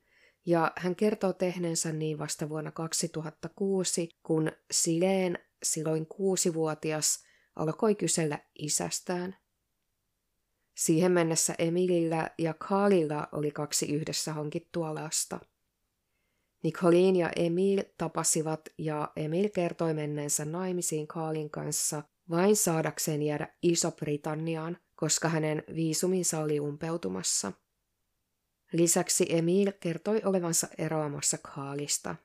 ja 0.47 0.73
hän 0.77 0.97
kertoo 0.97 1.33
tehneensä 1.33 1.93
niin 1.93 2.19
vasta 2.19 2.49
vuonna 2.49 2.71
2006, 2.71 4.09
kun 4.23 4.53
Sileen, 4.71 5.39
silloin 5.63 6.07
kuusivuotias, 6.07 7.25
alkoi 7.57 7.95
kysellä 7.95 8.39
isästään. 8.59 9.37
Siihen 10.75 11.13
mennessä 11.13 11.55
Emilillä 11.59 12.31
ja 12.39 12.55
Kaalilla 12.55 13.29
oli 13.33 13.51
kaksi 13.51 13.95
yhdessä 13.95 14.33
hankittua 14.33 14.95
lasta. 14.95 15.41
Nicolin 16.63 17.17
ja 17.17 17.31
Emil 17.37 17.83
tapasivat 17.99 18.69
ja 18.79 19.13
Emil 19.17 19.49
kertoi 19.49 19.95
menneensä 19.95 20.45
naimisiin 20.45 21.07
Kaalin 21.07 21.51
kanssa 21.51 22.03
vain 22.31 22.57
saadakseen 22.57 23.23
jäädä 23.23 23.49
Iso-Britanniaan, 23.63 24.79
koska 24.97 25.29
hänen 25.29 25.65
viisuminsa 25.75 26.41
oli 26.41 26.61
umpeutumassa. 26.61 27.53
Lisäksi 28.73 29.27
Emil 29.29 29.73
kertoi 29.81 30.23
olevansa 30.25 30.69
eroamassa 30.79 31.39
Kaalista. 31.39 32.17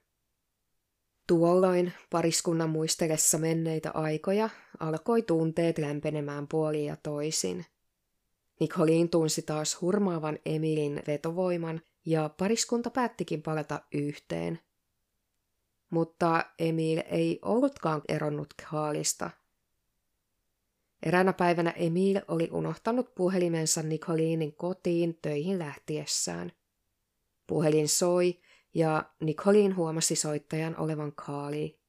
Tuolloin 1.28 1.94
pariskunnan 2.10 2.70
muistelessa 2.70 3.38
menneitä 3.38 3.92
aikoja 3.92 4.50
alkoi 4.80 5.22
tunteet 5.22 5.78
lämpenemään 5.78 6.48
puolin 6.48 6.86
ja 6.86 6.96
toisin. 6.96 7.66
Nicolin 8.60 9.10
tunsi 9.10 9.42
taas 9.42 9.82
hurmaavan 9.82 10.40
Emilin 10.46 11.04
vetovoiman 11.08 11.82
ja 12.06 12.30
pariskunta 12.38 12.90
päättikin 12.90 13.42
palata 13.42 13.82
yhteen. 13.94 14.60
Mutta 15.90 16.46
Emil 16.60 17.02
ei 17.06 17.40
ollutkaan 17.42 18.02
eronnut 18.08 18.54
Kaalista. 18.72 19.30
Eräänä 21.04 21.34
päivänä 21.34 21.72
Emil 21.72 22.22
oli 22.28 22.50
unohtanut 22.52 23.16
puhelimensa 23.16 23.84
Nicolinin 23.84 24.56
kotiin 24.56 25.20
töihin 25.22 25.60
lähtiessään. 25.60 26.52
Puhelin 27.48 27.90
soi 27.90 28.40
ja 28.74 29.12
Nicolin 29.20 29.76
huomasi 29.76 30.16
soittajan 30.16 30.78
olevan 30.78 31.12
Kaali. 31.16 31.80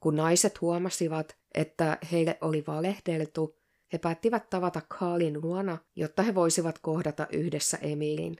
Kun 0.00 0.16
naiset 0.16 0.60
huomasivat, 0.60 1.36
että 1.54 1.98
heille 2.12 2.38
oli 2.40 2.64
valehdeltu, 2.66 3.58
he 3.92 3.98
päättivät 3.98 4.50
tavata 4.50 4.82
Kaalin 4.98 5.42
luona, 5.42 5.78
jotta 5.96 6.22
he 6.22 6.34
voisivat 6.34 6.78
kohdata 6.78 7.26
yhdessä 7.32 7.76
Emilin. 7.76 8.36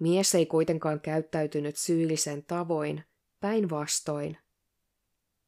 Mies 0.00 0.34
ei 0.34 0.46
kuitenkaan 0.46 1.00
käyttäytynyt 1.00 1.76
syyllisen 1.76 2.44
tavoin, 2.44 3.04
päinvastoin. 3.40 4.36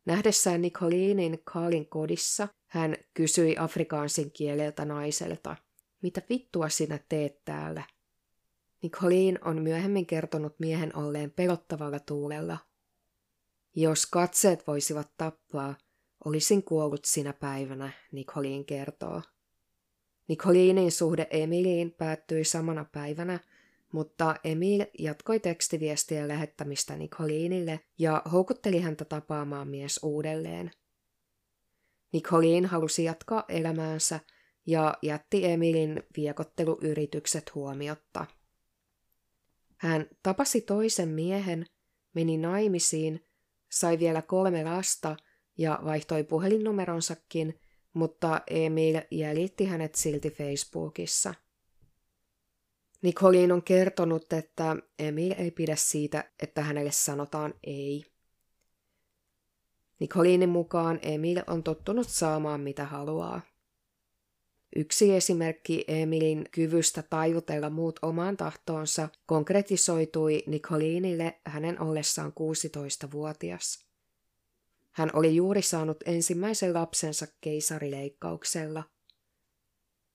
Nähdessään 0.04 0.62
Nicolinin 0.62 1.40
Kaalin 1.44 1.88
kodissa, 1.88 2.48
hän 2.66 2.96
kysyi 3.14 3.56
afrikaansin 3.58 4.32
kieleltä 4.32 4.84
naiselta, 4.84 5.56
mitä 6.02 6.22
vittua 6.28 6.68
sinä 6.68 6.98
teet 7.08 7.44
täällä? 7.44 7.82
Nicolin 8.82 9.38
on 9.44 9.62
myöhemmin 9.62 10.06
kertonut 10.06 10.60
miehen 10.60 10.96
olleen 10.96 11.30
pelottavalla 11.30 11.98
tuulella. 11.98 12.58
Jos 13.74 14.06
katseet 14.06 14.66
voisivat 14.66 15.10
tappaa, 15.16 15.74
Olisin 16.24 16.62
kuollut 16.62 17.04
sinä 17.04 17.32
päivänä, 17.32 17.92
Nicolin 18.12 18.64
kertoo. 18.64 19.22
Nicolinin 20.28 20.92
suhde 20.92 21.26
Emiliin 21.30 21.90
päättyi 21.90 22.44
samana 22.44 22.84
päivänä, 22.84 23.40
mutta 23.92 24.36
Emil 24.44 24.84
jatkoi 24.98 25.40
tekstiviestien 25.40 26.28
lähettämistä 26.28 26.96
Nicolinille 26.96 27.80
ja 27.98 28.22
houkutteli 28.32 28.80
häntä 28.80 29.04
tapaamaan 29.04 29.68
mies 29.68 30.00
uudelleen. 30.02 30.70
Nicolin 32.12 32.66
halusi 32.66 33.04
jatkaa 33.04 33.44
elämäänsä 33.48 34.20
ja 34.66 34.94
jätti 35.02 35.46
Emilin 35.46 36.02
viekotteluyritykset 36.16 37.54
huomiotta. 37.54 38.26
Hän 39.82 40.06
tapasi 40.22 40.60
toisen 40.60 41.08
miehen, 41.08 41.66
meni 42.14 42.36
naimisiin, 42.36 43.26
sai 43.70 43.98
vielä 43.98 44.22
kolme 44.22 44.64
lasta– 44.64 45.16
ja 45.58 45.80
vaihtoi 45.84 46.24
puhelinnumeronsakin, 46.24 47.60
mutta 47.92 48.40
Emil 48.50 49.00
jäljitti 49.10 49.64
hänet 49.64 49.94
silti 49.94 50.30
Facebookissa. 50.30 51.34
Nicolin 53.02 53.52
on 53.52 53.62
kertonut, 53.62 54.32
että 54.32 54.76
Emil 54.98 55.34
ei 55.38 55.50
pidä 55.50 55.76
siitä, 55.76 56.32
että 56.42 56.62
hänelle 56.62 56.92
sanotaan 56.92 57.54
ei. 57.64 58.04
Nicolinin 60.00 60.48
mukaan 60.48 60.98
Emil 61.02 61.40
on 61.46 61.62
tottunut 61.62 62.08
saamaan 62.08 62.60
mitä 62.60 62.84
haluaa. 62.84 63.40
Yksi 64.76 65.14
esimerkki 65.14 65.84
Emilin 65.88 66.44
kyvystä 66.50 67.02
taivutella 67.02 67.70
muut 67.70 67.98
omaan 68.02 68.36
tahtoonsa 68.36 69.08
konkretisoitui 69.26 70.42
Nicolinille 70.46 71.40
hänen 71.46 71.80
ollessaan 71.80 72.32
16-vuotias. 72.32 73.86
Hän 74.90 75.10
oli 75.12 75.36
juuri 75.36 75.62
saanut 75.62 75.96
ensimmäisen 76.06 76.74
lapsensa 76.74 77.26
keisarileikkauksella. 77.40 78.84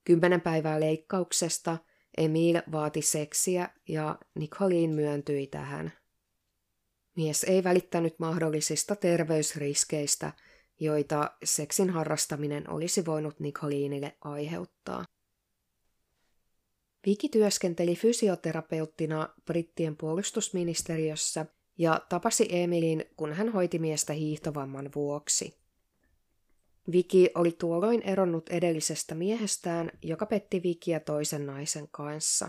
Kymmenen 0.04 0.40
päivää 0.40 0.80
leikkauksesta 0.80 1.78
Emil 2.16 2.62
vaati 2.72 3.02
seksiä 3.02 3.68
ja 3.88 4.18
Nicolin 4.34 4.90
myöntyi 4.90 5.46
tähän. 5.46 5.92
Mies 7.16 7.44
ei 7.44 7.64
välittänyt 7.64 8.18
mahdollisista 8.18 8.96
terveysriskeistä, 8.96 10.32
joita 10.80 11.30
seksin 11.44 11.90
harrastaminen 11.90 12.70
olisi 12.70 13.06
voinut 13.06 13.40
Nicolinille 13.40 14.16
aiheuttaa. 14.20 15.04
Viki 17.06 17.28
työskenteli 17.28 17.96
fysioterapeuttina 17.96 19.28
brittien 19.44 19.96
puolustusministeriössä 19.96 21.46
ja 21.78 22.00
tapasi 22.08 22.48
Emilin, 22.50 23.04
kun 23.16 23.32
hän 23.32 23.52
hoiti 23.52 23.78
miestä 23.78 24.12
hiihtovamman 24.12 24.90
vuoksi. 24.94 25.58
Viki 26.92 27.30
oli 27.34 27.52
tuolloin 27.52 28.02
eronnut 28.02 28.48
edellisestä 28.48 29.14
miehestään, 29.14 29.90
joka 30.02 30.26
petti 30.26 30.62
Vikiä 30.62 31.00
toisen 31.00 31.46
naisen 31.46 31.88
kanssa. 31.90 32.48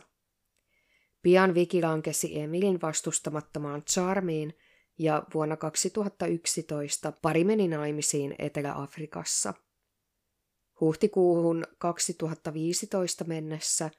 Pian 1.22 1.54
Viki 1.54 1.82
lankesi 1.82 2.40
Emilin 2.40 2.82
vastustamattomaan 2.82 3.84
Charmiin 3.84 4.54
ja 5.00 5.24
vuonna 5.34 5.58
2011 5.58 7.14
pari 7.22 7.44
meni 7.44 7.68
naimisiin 7.68 8.36
Etelä-Afrikassa. 8.40 9.54
Huhtikuuhun 10.82 11.64
2015 11.78 13.24
mennessä 13.24 13.90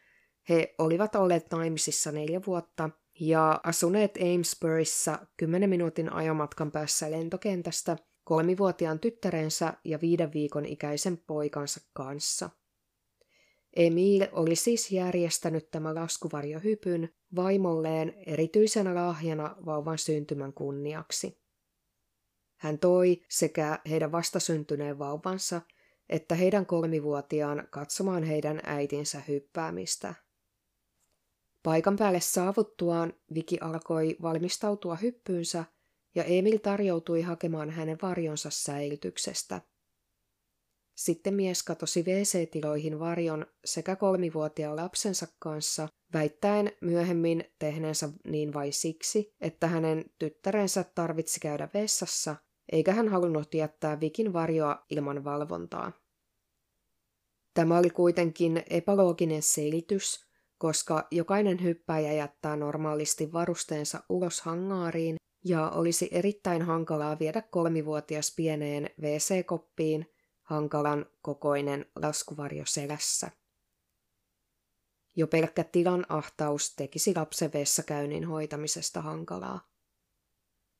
he 0.49 0.75
olivat 0.79 1.15
olleet 1.15 1.51
naimisissa 1.51 2.13
neljä 2.13 2.41
vuotta 2.47 2.91
ja 3.21 3.61
asuneet 3.65 4.19
Amesburyssa 4.35 5.27
10 5.37 5.71
minuutin 5.71 6.13
ajomatkan 6.13 6.71
päässä 6.71 7.11
lentokentästä 7.11 7.97
kolmivuotiaan 8.25 8.99
tyttärensä 8.99 9.75
ja 9.85 10.01
viiden 10.01 10.33
viikon 10.33 10.67
ikäisen 10.67 11.19
poikansa 11.19 11.81
kanssa. 11.93 12.51
Emil 13.77 14.27
oli 14.33 14.57
siis 14.57 14.91
järjestänyt 14.91 15.71
tämä 15.71 15.95
laskuvarjohypyn 15.95 17.15
vaimolleen 17.37 18.15
erityisenä 18.27 18.95
lahjana 18.95 19.57
vauvan 19.67 19.99
syntymän 19.99 20.53
kunniaksi. 20.53 21.41
Hän 22.57 22.79
toi 22.79 23.23
sekä 23.29 23.79
heidän 23.91 24.13
vastasyntyneen 24.13 24.99
vauvansa 24.99 25.61
että 26.09 26.35
heidän 26.35 26.67
kolmivuotiaan 26.67 27.69
katsomaan 27.71 28.23
heidän 28.23 28.61
äitinsä 28.65 29.23
hyppäämistä– 29.29 30.15
Paikan 31.63 31.97
päälle 31.97 32.21
saavuttuaan 32.21 33.13
Viki 33.35 33.59
alkoi 33.61 34.17
valmistautua 34.23 34.97
hyppyynsä 34.97 35.65
ja 36.15 36.25
Emil 36.25 36.59
tarjoutui 36.59 37.23
hakemaan 37.23 37.71
hänen 37.71 37.99
varjonsa 38.03 38.51
säilytyksestä. 38.51 39.61
Sitten 40.95 41.35
mies 41.35 41.63
katosi 41.63 42.03
WC-tiloihin 42.03 42.99
varjon 42.99 43.47
sekä 43.65 43.97
kolmivuotiaan 43.97 44.77
lapsensa 44.77 45.27
kanssa, 45.39 45.89
väittäen 46.13 46.73
myöhemmin 46.81 47.45
tehneensä 47.59 48.09
niin 48.25 48.55
vain 48.55 48.73
siksi, 48.73 49.35
että 49.41 49.67
hänen 49.67 50.05
tyttärensä 50.19 50.85
tarvitsi 50.95 51.41
käydä 51.41 51.69
vessassa, 51.75 52.37
eikä 52.73 52.93
hän 52.93 53.09
halunnut 53.09 53.55
jättää 53.55 54.01
Vikin 54.01 54.33
varjoa 54.33 54.85
ilman 54.91 55.25
valvontaa. 55.25 55.93
Tämä 57.55 57.79
oli 57.79 57.91
kuitenkin 57.91 58.63
epälooginen 58.71 59.43
selitys, 59.43 60.27
koska 60.59 61.07
jokainen 61.11 61.63
hyppääjä 61.63 62.13
jättää 62.13 62.57
normaalisti 62.57 63.33
varusteensa 63.33 64.01
ulos 64.09 64.41
hangaariin 64.41 65.17
ja 65.45 65.71
olisi 65.71 66.09
erittäin 66.13 66.63
hankalaa 66.63 67.19
viedä 67.19 67.43
kolmivuotias 67.43 68.35
pieneen 68.37 68.91
WC-koppiin 69.03 70.07
hankalan 70.51 71.07
kokoinen 71.23 71.87
laskuvarjo 72.03 72.65
selässä. 72.67 73.31
Jo 75.17 75.27
pelkkä 75.27 75.65
tilan 75.65 76.07
ahtaus 76.09 76.75
tekisi 76.75 77.15
lapsen 77.17 77.53
vessakäynnin 77.53 78.25
hoitamisesta 78.25 79.01
hankalaa. 79.03 79.61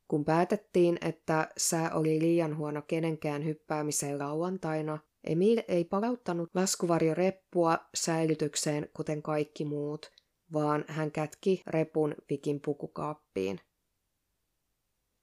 Kun 0.09 0.25
päätettiin, 0.25 0.99
että 1.01 1.49
sää 1.57 1.95
oli 1.95 2.21
liian 2.21 2.57
huono 2.57 2.83
kenenkään 2.83 3.45
hyppäämiseen 3.45 4.19
lauantaina, 4.19 4.99
Emil 5.25 5.63
ei 5.69 5.85
palauttanut 5.85 6.51
laskuvarjoreppua 6.55 7.79
säilytykseen 7.95 8.89
kuten 8.95 9.23
kaikki 9.23 9.65
muut, 9.65 10.13
vaan 10.53 10.85
hän 10.89 11.13
kätki 11.13 11.63
repun 11.67 12.15
Vikin 12.31 12.61
pukukaappiin. 12.61 13.61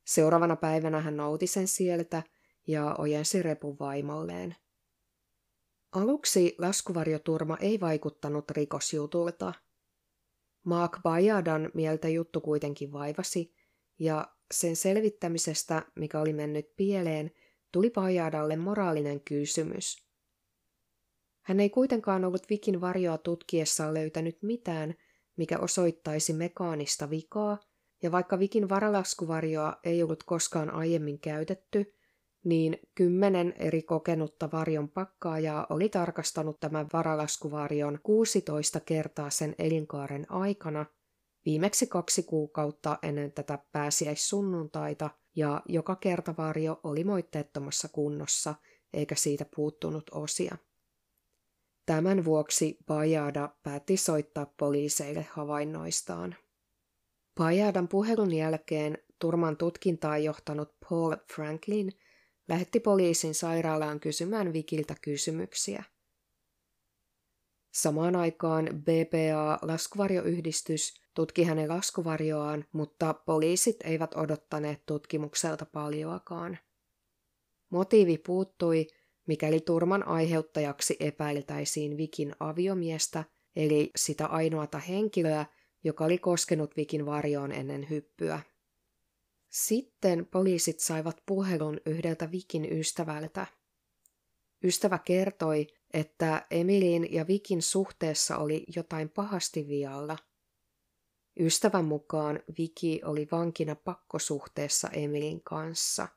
Seuraavana 0.05 0.55
päivänä 0.55 1.01
hän 1.01 1.17
nouti 1.17 1.47
sen 1.47 1.67
sieltä 1.67 2.23
ja 2.67 2.95
ojensi 2.97 3.41
repun 3.41 3.79
vaimolleen. 3.79 4.55
Aluksi 5.91 6.55
laskuvarjoturma 6.57 7.57
ei 7.61 7.79
vaikuttanut 7.79 8.51
rikosjutulta. 8.51 9.53
Mark 10.63 10.99
Bajadan 11.03 11.71
mieltä 11.73 12.07
juttu 12.07 12.41
kuitenkin 12.41 12.91
vaivasi, 12.91 13.53
ja 13.99 14.27
sen 14.51 14.75
selvittämisestä, 14.75 15.85
mikä 15.95 16.19
oli 16.19 16.33
mennyt 16.33 16.75
pieleen, 16.75 17.31
tuli 17.71 17.89
Bajadalle 17.89 18.55
moraalinen 18.55 19.21
kysymys. 19.21 20.07
Hän 21.41 21.59
ei 21.59 21.69
kuitenkaan 21.69 22.25
ollut 22.25 22.49
Vikin 22.49 22.81
varjoa 22.81 23.17
tutkiessaan 23.17 23.93
löytänyt 23.93 24.43
mitään, 24.43 24.95
mikä 25.35 25.59
osoittaisi 25.59 26.33
mekaanista 26.33 27.09
vikaa, 27.09 27.59
ja 28.03 28.11
vaikka 28.11 28.39
Vikin 28.39 28.69
varalaskuvarjoa 28.69 29.79
ei 29.83 30.03
ollut 30.03 30.23
koskaan 30.23 30.69
aiemmin 30.69 31.19
käytetty, 31.19 31.96
niin 32.47 32.79
kymmenen 32.95 33.53
eri 33.57 33.81
kokenutta 33.81 34.49
varjon 34.51 34.89
pakkaajaa 34.89 35.67
oli 35.69 35.89
tarkastanut 35.89 36.59
tämän 36.59 36.87
varalaskuvarjon 36.93 37.99
16 38.03 38.79
kertaa 38.79 39.29
sen 39.29 39.55
elinkaaren 39.59 40.31
aikana, 40.31 40.85
viimeksi 41.45 41.87
kaksi 41.87 42.23
kuukautta 42.23 42.99
ennen 43.03 43.31
tätä 43.31 43.59
pääsiäissunnuntaita, 43.71 45.09
ja 45.35 45.61
joka 45.65 45.95
kerta 45.95 46.33
varjo 46.37 46.79
oli 46.83 47.03
moitteettomassa 47.03 47.87
kunnossa, 47.87 48.55
eikä 48.93 49.15
siitä 49.15 49.45
puuttunut 49.55 50.09
osia. 50.11 50.57
Tämän 51.85 52.25
vuoksi 52.25 52.77
Bajada 52.85 53.49
päätti 53.63 53.97
soittaa 53.97 54.53
poliiseille 54.59 55.27
havainnoistaan. 55.31 56.35
Bajadan 57.35 57.87
puhelun 57.87 58.33
jälkeen 58.33 58.97
turman 59.19 59.57
tutkintaa 59.57 60.17
johtanut 60.17 60.75
Paul 60.89 61.15
Franklin– 61.33 61.91
lähetti 62.47 62.79
poliisin 62.79 63.35
sairaalaan 63.35 63.99
kysymään 63.99 64.53
Vikiltä 64.53 64.95
kysymyksiä. 65.01 65.83
Samaan 67.73 68.15
aikaan 68.15 68.65
BPA-laskuvarjoyhdistys 68.65 71.01
tutki 71.13 71.43
hänen 71.43 71.69
laskuvarjoaan, 71.69 72.65
mutta 72.71 73.13
poliisit 73.13 73.77
eivät 73.83 74.15
odottaneet 74.15 74.85
tutkimukselta 74.85 75.65
paljoakaan. 75.65 76.57
Motiivi 77.69 78.17
puuttui, 78.17 78.87
mikäli 79.27 79.59
turman 79.59 80.07
aiheuttajaksi 80.07 80.97
epäiltäisiin 80.99 81.97
Vikin 81.97 82.35
aviomiestä, 82.39 83.23
eli 83.55 83.91
sitä 83.95 84.25
ainoata 84.25 84.79
henkilöä, 84.79 85.45
joka 85.83 86.05
oli 86.05 86.17
koskenut 86.17 86.77
Vikin 86.77 87.05
varjoon 87.05 87.51
ennen 87.51 87.89
hyppyä. 87.89 88.39
Sitten 89.49 90.25
poliisit 90.25 90.79
saivat 90.79 91.23
puhelun 91.25 91.81
yhdeltä 91.85 92.31
Vikin 92.31 92.79
ystävältä. 92.79 93.45
Ystävä 94.63 94.97
kertoi, 94.97 95.67
että 95.93 96.45
Emilin 96.51 97.13
ja 97.13 97.27
Vikin 97.27 97.61
suhteessa 97.61 98.37
oli 98.37 98.65
jotain 98.75 99.09
pahasti 99.09 99.67
vialla. 99.67 100.17
Ystävän 101.39 101.85
mukaan 101.85 102.39
Viki 102.57 103.01
oli 103.05 103.27
vankina 103.31 103.75
pakkosuhteessa 103.75 104.89
Emilin 104.89 105.43
kanssa. 105.43 106.07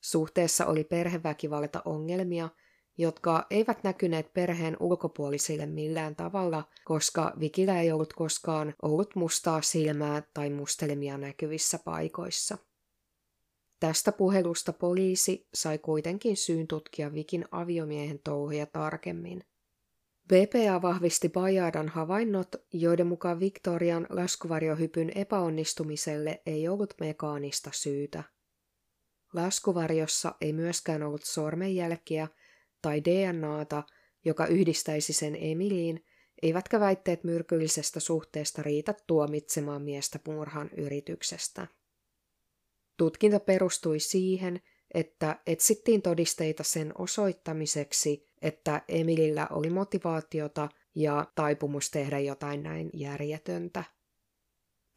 Suhteessa 0.00 0.66
oli 0.66 0.84
perheväkivalta 0.84 1.82
ongelmia– 1.84 2.48
jotka 2.98 3.46
eivät 3.50 3.84
näkyneet 3.84 4.32
perheen 4.32 4.76
ulkopuolisille 4.80 5.66
millään 5.66 6.16
tavalla, 6.16 6.64
koska 6.84 7.32
Vikillä 7.40 7.80
ei 7.80 7.92
ollut 7.92 8.12
koskaan 8.12 8.74
ollut 8.82 9.14
mustaa 9.14 9.62
silmää 9.62 10.22
tai 10.34 10.50
mustelmia 10.50 11.18
näkyvissä 11.18 11.78
paikoissa. 11.84 12.58
Tästä 13.80 14.12
puhelusta 14.12 14.72
poliisi 14.72 15.48
sai 15.54 15.78
kuitenkin 15.78 16.36
syyn 16.36 16.66
tutkia 16.66 17.14
Vikin 17.14 17.44
aviomiehen 17.50 18.20
touhuja 18.24 18.66
tarkemmin. 18.66 19.44
BPA 20.28 20.82
vahvisti 20.82 21.28
Bajadan 21.28 21.88
havainnot, 21.88 22.48
joiden 22.72 23.06
mukaan 23.06 23.40
Victorian 23.40 24.06
laskuvarjohypyn 24.10 25.10
epäonnistumiselle 25.14 26.42
ei 26.46 26.68
ollut 26.68 26.94
mekaanista 27.00 27.70
syytä. 27.72 28.22
Laskuvarjossa 29.32 30.34
ei 30.40 30.52
myöskään 30.52 31.02
ollut 31.02 31.22
sormenjälkiä, 31.22 32.28
tai 32.82 33.04
DNAta, 33.04 33.82
joka 34.24 34.46
yhdistäisi 34.46 35.12
sen 35.12 35.36
Emiliin, 35.40 36.04
eivätkä 36.42 36.80
väitteet 36.80 37.24
myrkyllisestä 37.24 38.00
suhteesta 38.00 38.62
riitä 38.62 38.94
tuomitsemaan 39.06 39.82
miestä 39.82 40.18
murhan 40.26 40.70
yrityksestä. 40.76 41.66
Tutkinta 42.96 43.40
perustui 43.40 44.00
siihen, 44.00 44.60
että 44.94 45.40
etsittiin 45.46 46.02
todisteita 46.02 46.62
sen 46.62 46.92
osoittamiseksi, 46.98 48.26
että 48.42 48.82
Emilillä 48.88 49.46
oli 49.50 49.70
motivaatiota 49.70 50.68
ja 50.94 51.26
taipumus 51.34 51.90
tehdä 51.90 52.18
jotain 52.18 52.62
näin 52.62 52.90
järjetöntä. 52.94 53.84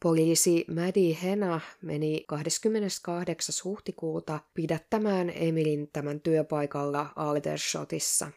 Poliisi 0.02 0.64
Maddie 0.74 1.16
Hena 1.22 1.60
meni 1.82 2.24
28. 2.26 3.54
huhtikuuta 3.64 4.40
pidättämään 4.54 5.32
Emilin 5.34 5.90
tämän 5.92 6.20
työpaikalla 6.20 7.12
Aldershotissa. 7.16 8.30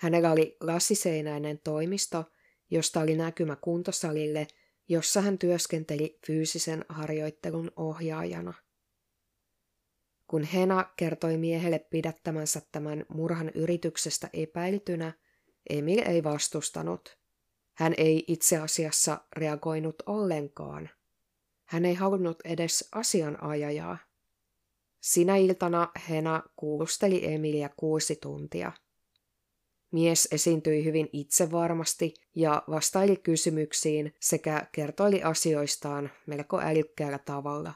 Hänellä 0.00 0.32
oli 0.32 0.56
lassiseinäinen 0.60 1.60
toimisto, 1.64 2.24
josta 2.70 3.00
oli 3.00 3.16
näkymä 3.16 3.56
kuntosalille, 3.56 4.46
jossa 4.88 5.20
hän 5.20 5.38
työskenteli 5.38 6.18
fyysisen 6.26 6.84
harjoittelun 6.88 7.70
ohjaajana. 7.76 8.54
Kun 10.26 10.42
Hena 10.42 10.84
kertoi 10.96 11.36
miehelle 11.36 11.78
pidättämänsä 11.78 12.62
tämän 12.72 13.06
murhan 13.08 13.50
yrityksestä 13.54 14.30
epäiltynä, 14.32 15.12
Emil 15.70 16.02
ei 16.06 16.24
vastustanut– 16.24 17.19
hän 17.74 17.94
ei 17.98 18.24
itse 18.26 18.56
asiassa 18.56 19.20
reagoinut 19.36 20.02
ollenkaan. 20.06 20.90
Hän 21.64 21.84
ei 21.84 21.94
halunnut 21.94 22.38
edes 22.44 22.88
asianajajaa. 22.92 23.98
Sinä 25.00 25.36
iltana 25.36 25.88
Hena 26.08 26.42
kuulusteli 26.56 27.32
Emilia 27.32 27.70
kuusi 27.76 28.16
tuntia. 28.16 28.72
Mies 29.92 30.28
esiintyi 30.32 30.84
hyvin 30.84 31.08
itsevarmasti 31.12 32.14
ja 32.34 32.62
vastaili 32.70 33.16
kysymyksiin 33.16 34.14
sekä 34.20 34.66
kertoili 34.72 35.22
asioistaan 35.22 36.10
melko 36.26 36.60
älykkäällä 36.60 37.18
tavalla. 37.18 37.74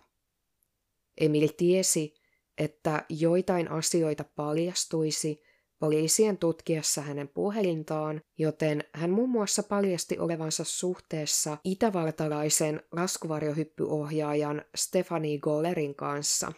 Emil 1.19 1.49
tiesi, 1.57 2.15
että 2.59 3.05
joitain 3.09 3.71
asioita 3.71 4.25
paljastuisi 4.37 5.43
poliisien 5.79 6.39
tutkiessa 6.39 7.01
hänen 7.01 7.29
puhelintaan, 7.29 8.21
joten 8.39 8.85
hän 8.93 9.11
muun 9.11 9.31
muassa 9.31 9.63
paljasti 9.63 10.19
olevansa 10.19 10.65
suhteessa 10.65 11.59
itävaltalaisen 11.65 12.83
laskuvarjohyppyohjaajan 12.93 14.65
Stefani 14.77 15.39
Gollerin 15.39 15.95
kanssa. 15.95 16.53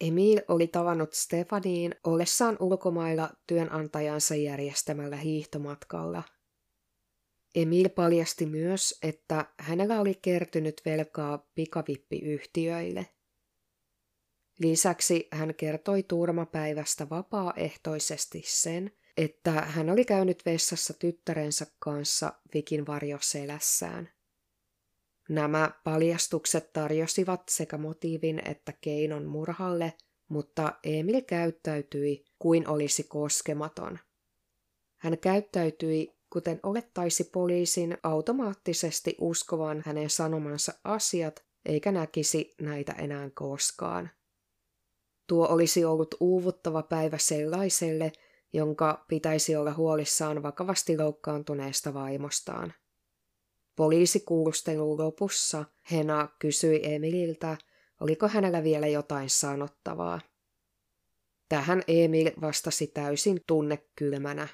Emil 0.00 0.40
oli 0.48 0.66
tavannut 0.66 1.12
Stefaniin 1.12 1.94
ollessaan 2.04 2.56
ulkomailla 2.60 3.30
työnantajansa 3.46 4.34
järjestämällä 4.34 5.16
hiihtomatkalla. 5.16 6.22
Emil 7.54 7.88
paljasti 7.88 8.46
myös, 8.46 8.98
että 9.02 9.46
hänellä 9.60 10.00
oli 10.00 10.14
kertynyt 10.14 10.82
velkaa 10.84 11.46
pikavippiyhtiöille– 11.54 13.06
Lisäksi 14.58 15.28
hän 15.32 15.54
kertoi 15.54 16.02
turmapäivästä 16.02 17.08
vapaaehtoisesti 17.10 18.42
sen, 18.46 18.92
että 19.16 19.50
hän 19.50 19.90
oli 19.90 20.04
käynyt 20.04 20.46
vessassa 20.46 20.94
tyttärensä 20.94 21.66
kanssa 21.78 22.32
Vikin 22.54 22.86
varjoselässään. 22.86 24.08
Nämä 25.28 25.70
paljastukset 25.84 26.72
tarjosivat 26.72 27.42
sekä 27.50 27.78
motiivin 27.78 28.42
että 28.48 28.72
keinon 28.80 29.24
murhalle, 29.24 29.92
mutta 30.28 30.72
Emil 30.84 31.22
käyttäytyi 31.22 32.24
kuin 32.38 32.68
olisi 32.68 33.04
koskematon. 33.04 33.98
Hän 34.96 35.18
käyttäytyi, 35.18 36.16
kuten 36.32 36.60
olettaisi 36.62 37.24
poliisin 37.24 37.98
automaattisesti 38.02 39.16
uskovan 39.20 39.82
hänen 39.86 40.10
sanomansa 40.10 40.72
asiat, 40.84 41.44
eikä 41.66 41.92
näkisi 41.92 42.54
näitä 42.60 42.92
enää 42.92 43.30
koskaan. 43.34 44.10
Tuo 45.26 45.48
olisi 45.48 45.84
ollut 45.84 46.14
uuvuttava 46.20 46.82
päivä 46.82 47.18
sellaiselle, 47.18 48.12
jonka 48.52 49.04
pitäisi 49.08 49.56
olla 49.56 49.74
huolissaan 49.74 50.42
vakavasti 50.42 50.98
loukkaantuneesta 50.98 51.94
vaimostaan. 51.94 52.74
Poliisikuulustelun 53.76 54.98
lopussa 54.98 55.64
Hena 55.90 56.28
kysyi 56.38 56.80
Emililtä, 56.94 57.56
oliko 58.00 58.28
hänellä 58.28 58.62
vielä 58.62 58.86
jotain 58.86 59.30
sanottavaa. 59.30 60.20
Tähän 61.48 61.82
Emil 61.88 62.30
vastasi 62.40 62.86
täysin 62.86 63.40
tunnekylmänä. 63.46 64.48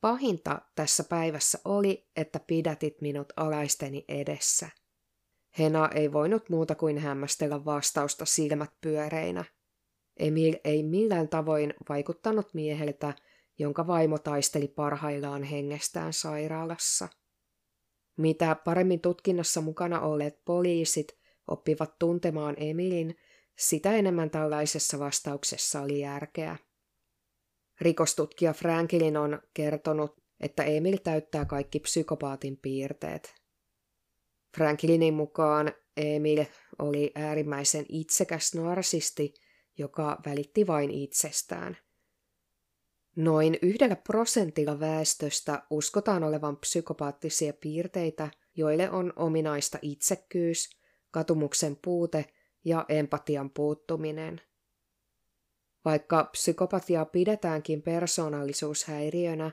Pahinta 0.00 0.60
tässä 0.74 1.04
päivässä 1.04 1.58
oli, 1.64 2.06
että 2.16 2.40
pidätit 2.40 3.00
minut 3.00 3.32
alaisteni 3.36 4.04
edessä. 4.08 4.68
Hena 5.58 5.88
ei 5.94 6.12
voinut 6.12 6.50
muuta 6.50 6.74
kuin 6.74 6.98
hämmästellä 6.98 7.64
vastausta 7.64 8.24
silmät 8.24 8.70
pyöreinä. 8.80 9.44
Emil 10.16 10.54
ei 10.64 10.82
millään 10.82 11.28
tavoin 11.28 11.74
vaikuttanut 11.88 12.54
mieheltä, 12.54 13.14
jonka 13.58 13.86
vaimo 13.86 14.18
taisteli 14.18 14.68
parhaillaan 14.68 15.42
hengestään 15.42 16.12
sairaalassa. 16.12 17.08
Mitä 18.16 18.56
paremmin 18.64 19.00
tutkinnassa 19.00 19.60
mukana 19.60 20.00
olleet 20.00 20.44
poliisit 20.44 21.18
oppivat 21.48 21.98
tuntemaan 21.98 22.54
Emilin, 22.58 23.16
sitä 23.58 23.92
enemmän 23.92 24.30
tällaisessa 24.30 24.98
vastauksessa 24.98 25.80
oli 25.80 26.00
järkeä. 26.00 26.56
Rikostutkija 27.80 28.52
Franklin 28.52 29.16
on 29.16 29.42
kertonut, 29.54 30.22
että 30.40 30.62
Emil 30.62 30.96
täyttää 30.96 31.44
kaikki 31.44 31.80
psykopaatin 31.80 32.56
piirteet. 32.56 33.34
Franklinin 34.56 35.14
mukaan 35.14 35.72
Emil 35.96 36.44
oli 36.78 37.12
äärimmäisen 37.14 37.86
itsekäs 37.88 38.54
narsisti, 38.54 39.34
joka 39.78 40.18
välitti 40.26 40.66
vain 40.66 40.90
itsestään. 40.90 41.76
Noin 43.16 43.58
yhdellä 43.62 43.96
prosentilla 43.96 44.80
väestöstä 44.80 45.62
uskotaan 45.70 46.24
olevan 46.24 46.56
psykopaattisia 46.56 47.52
piirteitä, 47.52 48.30
joille 48.56 48.90
on 48.90 49.12
ominaista 49.16 49.78
itsekkyys, 49.82 50.70
katumuksen 51.10 51.76
puute 51.84 52.24
ja 52.64 52.84
empatian 52.88 53.50
puuttuminen. 53.50 54.40
Vaikka 55.84 56.24
psykopatiaa 56.24 57.04
pidetäänkin 57.04 57.82
persoonallisuushäiriönä 57.82 59.50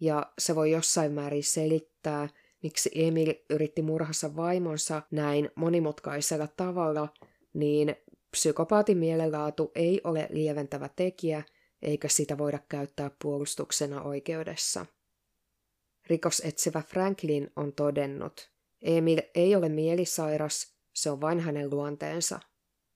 ja 0.00 0.32
se 0.38 0.54
voi 0.54 0.70
jossain 0.70 1.12
määrin 1.12 1.44
selittää, 1.44 2.28
miksi 2.62 2.90
Emil 2.94 3.34
yritti 3.50 3.82
murhassa 3.82 4.36
vaimonsa 4.36 5.02
näin 5.10 5.50
monimutkaisella 5.54 6.46
tavalla, 6.46 7.08
niin 7.54 7.96
psykopaatin 8.32 8.98
mielenlaatu 8.98 9.72
ei 9.74 10.00
ole 10.04 10.28
lieventävä 10.30 10.88
tekijä– 10.96 11.42
eikä 11.82 12.08
sitä 12.08 12.38
voida 12.38 12.58
käyttää 12.68 13.10
puolustuksena 13.22 14.02
oikeudessa. 14.02 14.86
Rikosetsivä 16.06 16.82
Franklin 16.82 17.50
on 17.56 17.72
todennut, 17.72 18.50
Emil 18.82 19.20
ei 19.34 19.56
ole 19.56 19.68
mielisairas, 19.68 20.74
se 20.92 21.10
on 21.10 21.20
vain 21.20 21.40
hänen 21.40 21.70
luonteensa. 21.70 22.40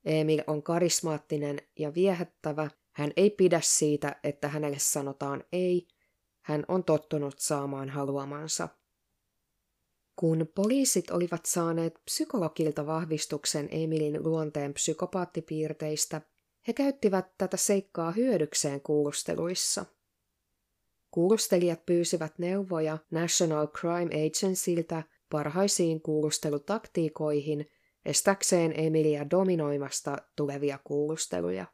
Emil 0.04 0.42
on 0.46 0.62
karismaattinen 0.62 1.62
ja 1.78 1.94
viehättävä, 1.94 2.70
hän 2.92 3.12
ei 3.16 3.30
pidä 3.30 3.60
siitä, 3.62 4.16
että 4.24 4.48
hänelle 4.48 4.78
sanotaan 4.78 5.44
ei, 5.52 5.88
hän 6.42 6.64
on 6.68 6.84
tottunut 6.84 7.38
saamaan 7.38 7.88
haluamansa. 7.88 8.68
Kun 10.16 10.48
poliisit 10.54 11.10
olivat 11.10 11.46
saaneet 11.46 11.94
psykologilta 12.04 12.86
vahvistuksen 12.86 13.68
Emilin 13.70 14.22
luonteen 14.22 14.74
psykopaattipiirteistä, 14.74 16.20
he 16.68 16.72
käyttivät 16.72 17.26
tätä 17.38 17.56
seikkaa 17.56 18.10
hyödykseen 18.10 18.80
kuulusteluissa. 18.80 19.84
Kuulustelijat 21.10 21.86
pyysivät 21.86 22.38
neuvoja 22.38 22.98
National 23.10 23.66
Crime 23.66 24.26
Agencyltä 24.26 25.02
parhaisiin 25.30 26.02
kuulustelutaktiikoihin 26.02 27.70
estäkseen 28.04 28.72
Emilia 28.76 29.30
dominoimasta 29.30 30.16
tulevia 30.36 30.78
kuulusteluja. 30.84 31.66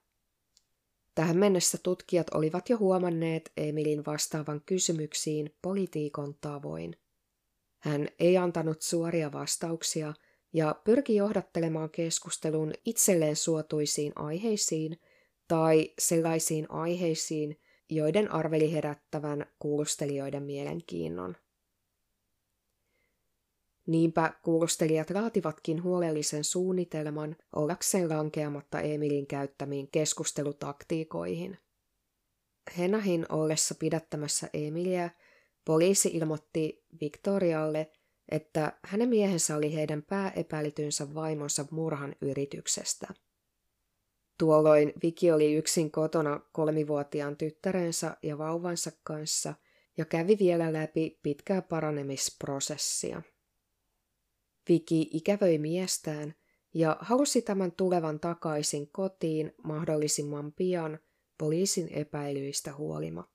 Tähän 1.15 1.37
mennessä 1.37 1.79
tutkijat 1.83 2.35
olivat 2.35 2.71
jo 2.71 2.79
huomanneet 2.79 3.53
Emilin 3.57 4.05
vastaavan 4.05 4.61
kysymyksiin 4.67 5.55
politiikon 5.63 6.35
tavoin. 6.41 6.97
Hän 7.83 8.09
ei 8.19 8.37
antanut 8.37 8.83
suoria 8.83 9.33
vastauksia– 9.33 10.15
ja 10.53 10.81
pyrki 10.85 11.15
johdattelemaan 11.15 11.91
keskustelun 11.91 12.73
itselleen 12.85 13.37
suotuisiin 13.37 14.13
aiheisiin 14.17 15.01
tai 15.49 15.91
sellaisiin 15.99 16.71
aiheisiin, 16.71 17.61
joiden 17.89 18.33
arveli 18.33 18.73
herättävän 18.73 19.47
kuulustelijoiden 19.59 20.43
mielenkiinnon. 20.43 21.37
Niinpä 23.87 24.33
kuulustelijat 24.43 25.11
laativatkin 25.11 25.83
huolellisen 25.83 26.45
suunnitelman 26.45 27.37
ollakseen 27.57 28.09
lankeamatta 28.09 28.81
Emilin 28.81 29.27
käyttämiin 29.27 29.89
keskustelutaktiikoihin. 29.89 31.59
Henahin 32.79 33.27
ollessa 33.29 33.75
pidättämässä 33.75 34.49
Emilia, 34.55 35.11
poliisi 35.65 36.09
ilmoitti 36.09 36.85
Victorialle– 37.01 37.91
että 38.33 38.79
hänen 38.85 39.09
miehensä 39.09 39.57
oli 39.57 39.75
heidän 39.75 40.03
pääepäilytynsä 40.03 41.15
vaimonsa 41.15 41.65
murhan 41.71 42.17
yrityksestä. 42.21 43.15
Tuolloin 44.39 44.93
Viki 45.03 45.31
oli 45.33 45.55
yksin 45.55 45.91
kotona 45.91 46.41
kolmivuotiaan 46.53 47.37
tyttärensä 47.37 48.17
ja 48.23 48.39
vauvansa 48.39 48.93
kanssa 49.05 49.55
ja 49.97 50.05
kävi 50.05 50.37
vielä 50.39 50.73
läpi 50.73 51.19
pitkää 51.23 51.63
paranemisprosessia. 51.63 53.23
Viki 54.69 55.11
ikävöi 55.13 55.59
miestään 55.59 56.35
ja 56.75 56.97
halusi 57.01 57.43
tämän 57.43 57.73
tulevan 57.73 58.21
takaisin 58.21 58.89
kotiin 58.93 59.55
mahdollisimman 59.65 60.53
pian 60.53 60.99
poliisin 61.39 61.89
epäilyistä 61.89 62.75
huolimatta. 62.75 63.32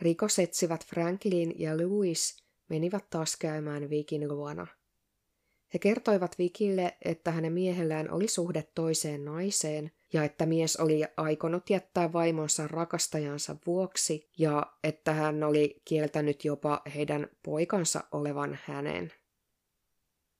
Rikosetsivät 0.00 0.86
Franklin 0.86 1.54
ja 1.58 1.76
Louis 1.76 2.36
menivät 2.68 3.10
taas 3.10 3.36
käymään 3.36 3.90
Vikin 3.90 4.28
luona. 4.28 4.66
He 5.74 5.78
kertoivat 5.78 6.38
Vikille, 6.38 6.96
että 7.04 7.30
hänen 7.30 7.52
miehellään 7.52 8.10
oli 8.10 8.28
suhde 8.28 8.64
toiseen 8.74 9.24
naiseen 9.24 9.90
ja 10.12 10.24
että 10.24 10.46
mies 10.46 10.76
oli 10.76 11.04
aikonut 11.16 11.70
jättää 11.70 12.12
vaimonsa 12.12 12.68
rakastajansa 12.68 13.56
vuoksi 13.66 14.30
ja 14.38 14.66
että 14.84 15.12
hän 15.12 15.44
oli 15.44 15.82
kieltänyt 15.84 16.44
jopa 16.44 16.82
heidän 16.94 17.28
poikansa 17.42 18.04
olevan 18.12 18.58
hänen. 18.64 19.12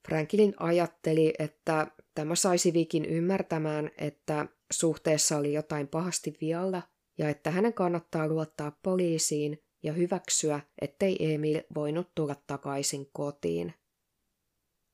Franklin 0.07 0.53
ajatteli, 0.57 1.33
että 1.39 1.87
tämä 2.15 2.35
saisi 2.35 2.73
Vikin 2.73 3.05
ymmärtämään, 3.05 3.91
että 3.97 4.45
suhteessa 4.71 5.37
oli 5.37 5.53
jotain 5.53 5.87
pahasti 5.87 6.37
vialla 6.41 6.81
ja 7.17 7.29
että 7.29 7.51
hänen 7.51 7.73
kannattaa 7.73 8.27
luottaa 8.27 8.71
poliisiin 8.83 9.63
ja 9.83 9.93
hyväksyä, 9.93 10.59
ettei 10.81 11.33
Emil 11.33 11.61
voinut 11.75 12.15
tulla 12.15 12.35
takaisin 12.47 13.09
kotiin. 13.13 13.73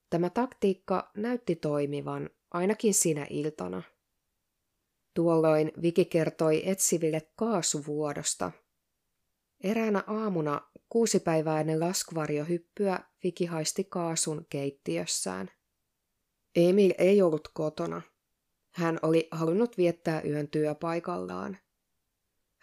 Tämä 0.10 0.30
taktiikka 0.30 1.12
näytti 1.18 1.56
toimivan 1.56 2.30
ainakin 2.52 2.94
sinä 2.94 3.28
iltana. 3.30 3.84
Tuolloin 5.14 5.72
Viki 5.82 6.06
kertoi 6.06 6.70
etsiville 6.70 7.22
kaasuvuodosta. 7.36 8.52
Eräänä 9.64 10.04
aamuna 10.08 10.62
kuusi 10.90 11.20
päivää 11.20 11.60
ennen 11.60 11.80
laskuvarjohyppyä 11.80 13.00
Viki 13.24 13.46
haisti 13.46 13.84
kaasun 13.84 14.46
keittiössään. 14.50 15.52
Emil 16.56 16.94
ei 16.98 17.22
ollut 17.22 17.48
kotona. 17.54 18.02
Hän 18.76 19.00
oli 19.02 19.28
halunnut 19.32 19.78
viettää 19.78 20.22
yön 20.22 20.48
työpaikallaan. 20.48 21.58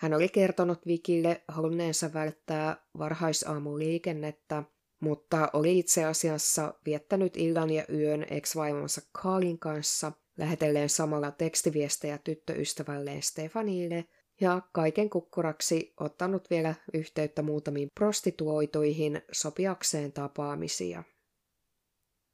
Hän 0.01 0.15
oli 0.15 0.29
kertonut 0.29 0.87
Vikille 0.87 1.43
halunneensa 1.49 2.13
välttää 2.13 2.87
varhaisaamuliikennettä, 2.99 4.63
mutta 5.01 5.51
oli 5.53 5.79
itse 5.79 6.05
asiassa 6.05 6.75
viettänyt 6.87 7.37
illan 7.37 7.71
ja 7.71 7.85
yön 7.93 8.27
ex-vaimonsa 8.31 9.01
Kaalin 9.13 9.59
kanssa, 9.59 10.13
lähetelleen 10.39 10.89
samalla 10.89 11.31
tekstiviestejä 11.31 12.19
tyttöystävälleen 12.19 13.23
Stefanille 13.23 14.05
ja 14.41 14.63
kaiken 14.73 15.11
kukkuraksi 15.11 15.95
ottanut 16.01 16.51
vielä 16.51 16.75
yhteyttä 16.95 17.43
muutamiin 17.43 17.89
prostituoituihin 17.95 19.23
sopiakseen 19.33 20.13
tapaamisia. 20.13 21.05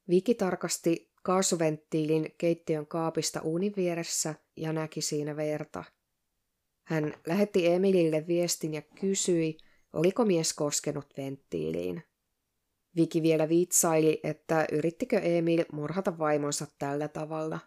Viki 0.09 0.35
tarkasti 0.35 1.11
kaasuventtiilin 1.23 2.35
keittiön 2.37 2.87
kaapista 2.87 3.41
uunin 3.41 3.73
vieressä 3.77 4.35
ja 4.57 4.73
näki 4.73 5.01
siinä 5.01 5.35
verta. 5.35 5.83
Hän 6.87 7.13
lähetti 7.27 7.67
Emilille 7.67 8.27
viestin 8.27 8.73
ja 8.73 8.81
kysyi, 8.81 9.57
oliko 9.93 10.25
mies 10.25 10.53
koskenut 10.53 11.05
venttiiliin. 11.17 12.03
Viki 12.95 13.21
vielä 13.21 13.49
vitsaili, 13.49 14.19
että 14.23 14.67
yrittikö 14.71 15.19
Emil 15.19 15.65
murhata 15.71 16.17
vaimonsa 16.17 16.67
tällä 16.79 17.07
tavalla. 17.07 17.59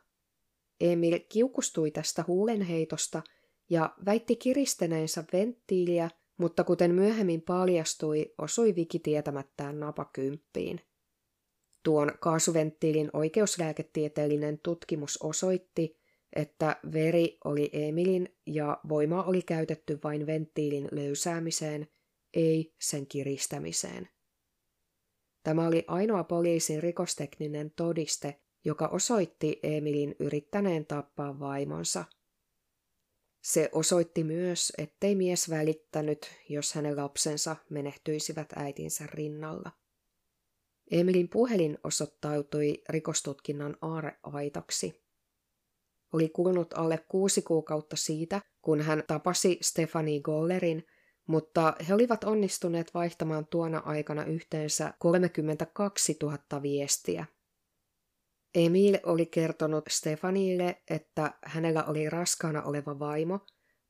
Emil 0.81 1.19
kiukustui 1.29 1.91
tästä 1.91 2.25
huulenheitosta 2.27 3.23
ja 3.71 3.95
väitti 4.05 4.37
kiristäneensä 4.37 5.25
venttiiliä, 5.33 6.11
mutta 6.37 6.65
kuten 6.65 6.95
myöhemmin 6.95 7.43
paljastui, 7.43 8.35
osui 8.39 8.77
Viki 8.77 8.99
tietämättään 8.99 9.81
napakymppiin. 9.81 10.81
Tuon 11.83 12.13
kaasuventtiilin 12.21 13.11
oikeuslääketieteellinen 13.13 14.59
tutkimus 14.59 15.19
osoitti, 15.23 16.00
että 16.33 16.77
veri 16.93 17.39
oli 17.45 17.71
Emilin 17.73 18.37
ja 18.47 18.81
voimaa 18.89 19.25
oli 19.25 19.43
käytetty 19.43 19.99
vain 20.05 20.27
venttiilin 20.27 20.89
löysäämiseen, 20.93 21.89
ei 22.35 22.75
sen 22.81 23.07
kiristämiseen. 23.07 24.09
Tämä 25.43 25.67
oli 25.67 25.85
ainoa 25.87 26.25
poliisin 26.25 26.83
rikostekninen 26.83 27.71
todiste, 27.71 28.41
joka 28.65 28.89
osoitti 28.89 29.61
Emilin 29.63 30.17
yrittäneen 30.19 30.87
tappaa 30.87 31.41
vaimonsa. 31.41 32.05
Se 33.43 33.69
osoitti 33.73 34.25
myös, 34.25 34.73
ettei 34.79 35.15
mies 35.15 35.51
välittänyt, 35.51 36.31
jos 36.49 36.75
hänen 36.75 36.97
lapsensa 36.97 37.57
menehtyisivät 37.71 38.53
äitinsä 38.57 39.07
rinnalla. 39.07 39.71
Emilin 40.91 41.29
puhelin 41.29 41.79
osoittautui 41.85 42.83
rikostutkinnan 42.89 43.77
aareaitaksi. 43.83 45.03
Oli 46.13 46.29
kulunut 46.29 46.73
alle 46.73 47.05
kuusi 47.09 47.43
kuukautta 47.43 47.97
siitä, 47.97 48.41
kun 48.63 48.81
hän 48.81 49.03
tapasi 49.07 49.59
Stefani 49.63 50.21
Gollerin, 50.21 50.87
mutta 51.27 51.75
he 51.89 51.95
olivat 51.95 52.25
onnistuneet 52.25 52.95
vaihtamaan 52.95 53.47
tuona 53.47 53.79
aikana 53.79 54.25
yhteensä 54.25 54.95
32 54.99 56.17
000 56.23 56.63
viestiä. 56.63 57.27
Emil 58.55 58.99
oli 59.03 59.27
kertonut 59.27 59.85
Stefanille, 59.91 60.83
että 60.91 61.35
hänellä 61.45 61.85
oli 61.85 62.11
raskaana 62.11 62.63
oleva 62.63 62.99
vaimo, 62.99 63.41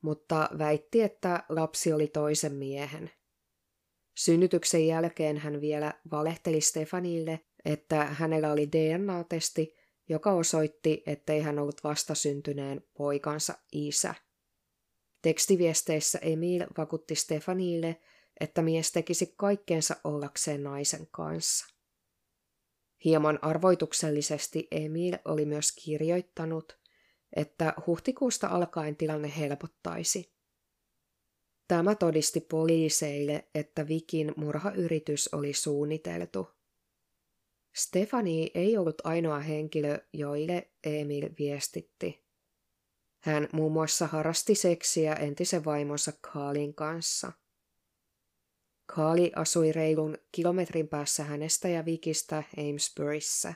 mutta 0.03 0.49
väitti, 0.59 1.03
että 1.03 1.45
lapsi 1.49 1.93
oli 1.93 2.07
toisen 2.07 2.53
miehen. 2.55 3.11
Synnytyksen 4.17 4.87
jälkeen 4.87 5.39
hän 5.39 5.61
vielä 5.61 5.95
valehteli 6.11 6.61
Stefanille, 6.61 7.41
että 7.65 8.05
hänellä 8.05 8.53
oli 8.53 8.69
DNA-testi, 8.73 9.77
joka 10.11 10.33
osoitti, 10.33 11.03
ettei 11.07 11.41
hän 11.41 11.59
ollut 11.59 11.85
vastasyntyneen 11.85 12.85
poikansa 12.95 13.55
isä. 13.73 14.15
Tekstiviesteissä 15.23 16.19
Emil 16.23 16.67
vakuutti 16.79 17.15
Stefanille, 17.15 18.01
että 18.41 18.63
mies 18.63 18.93
tekisi 18.93 19.35
kaikkeensa 19.37 19.97
ollakseen 20.05 20.63
naisen 20.63 21.07
kanssa. 21.11 21.67
Hieman 23.05 23.39
arvoituksellisesti 23.43 24.69
Emil 24.71 25.17
oli 25.25 25.45
myös 25.45 25.73
kirjoittanut, 25.73 26.79
että 27.37 27.75
huhtikuusta 27.87 28.49
alkaen 28.49 28.97
tilanne 28.97 29.33
helpottaisi. 29.39 30.33
Tämä 31.69 31.95
todisti 31.95 32.41
poliiseille, 32.41 33.49
että 33.55 33.89
Vikin 33.89 34.33
murhayritys 34.37 35.35
oli 35.35 35.53
suunniteltu. 35.53 36.60
Stefani 37.75 38.51
ei 38.55 38.77
ollut 38.77 39.01
ainoa 39.05 39.41
henkilö, 39.41 39.99
joille 40.13 40.71
Emil 40.85 41.29
viestitti. 41.39 42.25
Hän 43.23 43.49
muun 43.53 43.73
muassa 43.73 44.07
harrasti 44.07 44.55
seksiä 44.55 45.15
entisen 45.15 45.65
vaimonsa 45.65 46.13
Kaalin 46.33 46.75
kanssa. 46.75 47.33
Kaali 48.87 49.33
asui 49.37 49.73
reilun 49.73 50.19
kilometrin 50.33 50.89
päässä 50.89 51.25
hänestä 51.25 51.69
ja 51.69 51.85
Vikistä 51.85 52.43
Amesburyssä. 52.57 53.55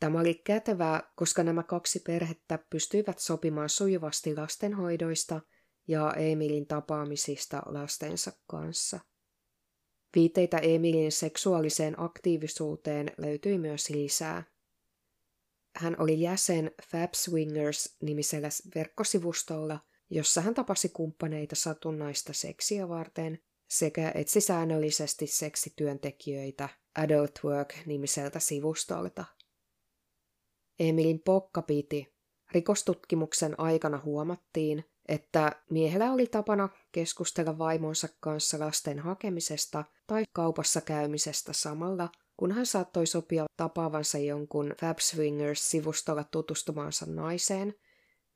Tämä 0.00 0.20
oli 0.20 0.34
kätevää, 0.34 1.12
koska 1.16 1.42
nämä 1.42 1.62
kaksi 1.62 2.00
perhettä 2.00 2.58
pystyivät 2.70 3.18
sopimaan 3.18 3.68
sujuvasti 3.68 4.36
lastenhoidoista 4.36 5.40
ja 5.88 6.14
Emilin 6.16 6.66
tapaamisista 6.66 7.62
lastensa 7.66 8.32
kanssa. 8.46 9.00
Viiteitä 10.14 10.58
Emilin 10.58 11.12
seksuaaliseen 11.12 12.00
aktiivisuuteen 12.00 13.12
löytyi 13.18 13.58
myös 13.58 13.90
lisää. 13.90 14.44
Hän 15.76 15.96
oli 15.98 16.20
jäsen 16.20 16.70
Fab 16.90 17.12
Swingers-nimisellä 17.14 18.48
verkkosivustolla, 18.74 19.80
jossa 20.10 20.40
hän 20.40 20.54
tapasi 20.54 20.88
kumppaneita 20.88 21.56
satunnaista 21.56 22.32
seksiä 22.32 22.88
varten 22.88 23.38
sekä 23.68 24.12
etsi 24.14 24.40
säännöllisesti 24.40 25.26
seksityöntekijöitä 25.26 26.68
Adult 26.94 27.40
Work-nimiseltä 27.44 28.40
sivustolta. 28.40 29.24
Emilin 30.78 31.20
pokka 31.24 31.62
piti. 31.62 32.14
Rikostutkimuksen 32.52 33.60
aikana 33.60 34.00
huomattiin, 34.04 34.84
että 35.08 35.62
miehellä 35.70 36.12
oli 36.12 36.26
tapana 36.26 36.68
keskustella 36.92 37.58
vaimonsa 37.58 38.08
kanssa 38.20 38.58
lasten 38.58 38.98
hakemisesta 38.98 39.84
tai 40.06 40.24
kaupassa 40.32 40.80
käymisestä 40.80 41.52
samalla, 41.52 42.08
kun 42.36 42.52
hän 42.52 42.66
saattoi 42.66 43.06
sopia 43.06 43.44
tapaavansa 43.56 44.18
jonkun 44.18 44.74
Fab 44.80 44.98
Swingers-sivustolla 44.98 46.24
tutustumaansa 46.24 47.06
naiseen 47.06 47.74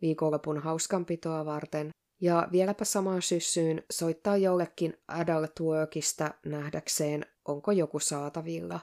viikonlopun 0.03 0.59
hauskanpitoa 0.59 1.45
varten 1.45 1.91
ja 2.21 2.49
vieläpä 2.53 2.85
samaan 2.85 3.23
syssyyn 3.23 3.83
soittaa 3.93 4.37
jollekin 4.37 4.97
Adult 5.09 5.61
Workista 5.61 6.35
nähdäkseen, 6.47 7.27
onko 7.45 7.73
joku 7.73 7.99
saatavilla. 7.99 8.81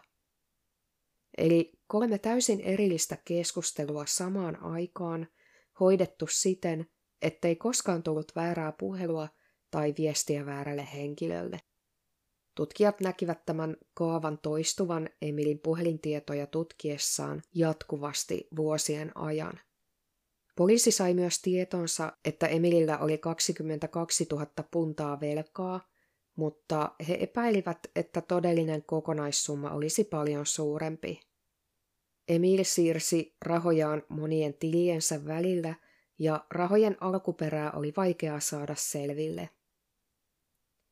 Eli 1.38 1.72
kolme 1.88 2.18
täysin 2.18 2.62
erillistä 2.62 3.18
keskustelua 3.26 4.06
samaan 4.06 4.64
aikaan, 4.64 5.28
hoidettu 5.80 6.28
siten, 6.28 6.88
ettei 7.22 7.56
koskaan 7.56 8.04
tullut 8.04 8.32
väärää 8.36 8.72
puhelua 8.72 9.28
tai 9.72 9.94
viestiä 9.98 10.46
väärälle 10.46 10.88
henkilölle. 10.94 11.60
Tutkijat 12.56 13.02
näkivät 13.02 13.46
tämän 13.46 13.78
kaavan 13.94 14.38
toistuvan 14.38 15.10
Emilin 15.22 15.60
puhelintietoja 15.60 16.48
tutkiessaan 16.48 17.42
jatkuvasti 17.56 18.48
vuosien 18.56 19.12
ajan. 19.18 19.60
Poliisi 20.56 20.92
sai 20.92 21.14
myös 21.14 21.42
tietonsa, 21.42 22.14
että 22.26 22.48
Emilillä 22.48 22.98
oli 22.98 23.18
22 23.18 24.28
000 24.32 24.46
puntaa 24.72 25.20
velkaa, 25.20 25.88
mutta 26.36 26.92
he 27.08 27.18
epäilivät, 27.20 27.80
että 27.96 28.22
todellinen 28.22 28.84
kokonaissumma 28.84 29.72
olisi 29.72 30.04
paljon 30.04 30.46
suurempi. 30.46 31.20
Emil 32.28 32.64
siirsi 32.64 33.36
rahojaan 33.42 34.04
monien 34.10 34.54
tiliensä 34.54 35.26
välillä 35.26 35.76
ja 36.20 36.46
rahojen 36.52 36.98
alkuperää 37.02 37.72
oli 37.72 37.94
vaikea 37.98 38.40
saada 38.40 38.76
selville. 38.78 39.50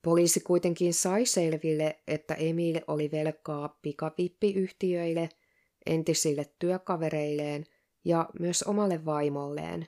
Poliisi 0.08 0.40
kuitenkin 0.40 0.94
sai 0.94 1.26
selville, 1.26 2.00
että 2.08 2.34
Emil 2.34 2.80
oli 2.88 3.12
velkaa 3.12 3.80
pikavippiyhtiöille, 3.82 5.30
entisille 5.86 6.46
työkavereilleen 6.60 7.64
ja 8.06 8.30
myös 8.40 8.64
omalle 8.64 9.06
vaimolleen. 9.06 9.88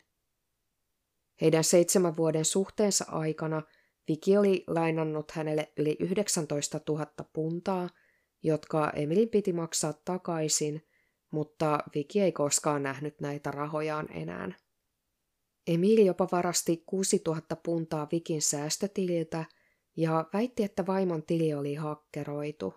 Heidän 1.42 1.64
seitsemän 1.64 2.18
vuoden 2.18 2.46
suhteensa 2.46 3.06
aikana 3.08 3.62
Viki 4.08 4.38
oli 4.38 4.64
lainannut 4.68 5.32
hänelle 5.32 5.74
yli 5.78 5.98
19 6.00 6.80
000 6.90 7.06
puntaa, 7.34 7.90
jotka 8.44 8.92
Emilin 8.96 9.30
piti 9.30 9.54
maksaa 9.54 9.94
takaisin, 9.94 10.88
mutta 11.32 11.80
Viki 11.96 12.22
ei 12.22 12.32
koskaan 12.32 12.84
nähnyt 12.84 13.22
näitä 13.22 13.52
rahojaan 13.52 14.08
enää. 14.12 14.52
Emili 15.68 16.06
jopa 16.06 16.28
varasti 16.32 16.84
6000 16.86 17.56
puntaa 17.56 18.08
Vikin 18.12 18.42
säästötililtä 18.42 19.46
ja 19.98 20.30
väitti, 20.34 20.64
että 20.64 20.86
vaimon 20.88 21.24
tili 21.24 21.54
oli 21.54 21.76
hakkeroitu. 21.76 22.74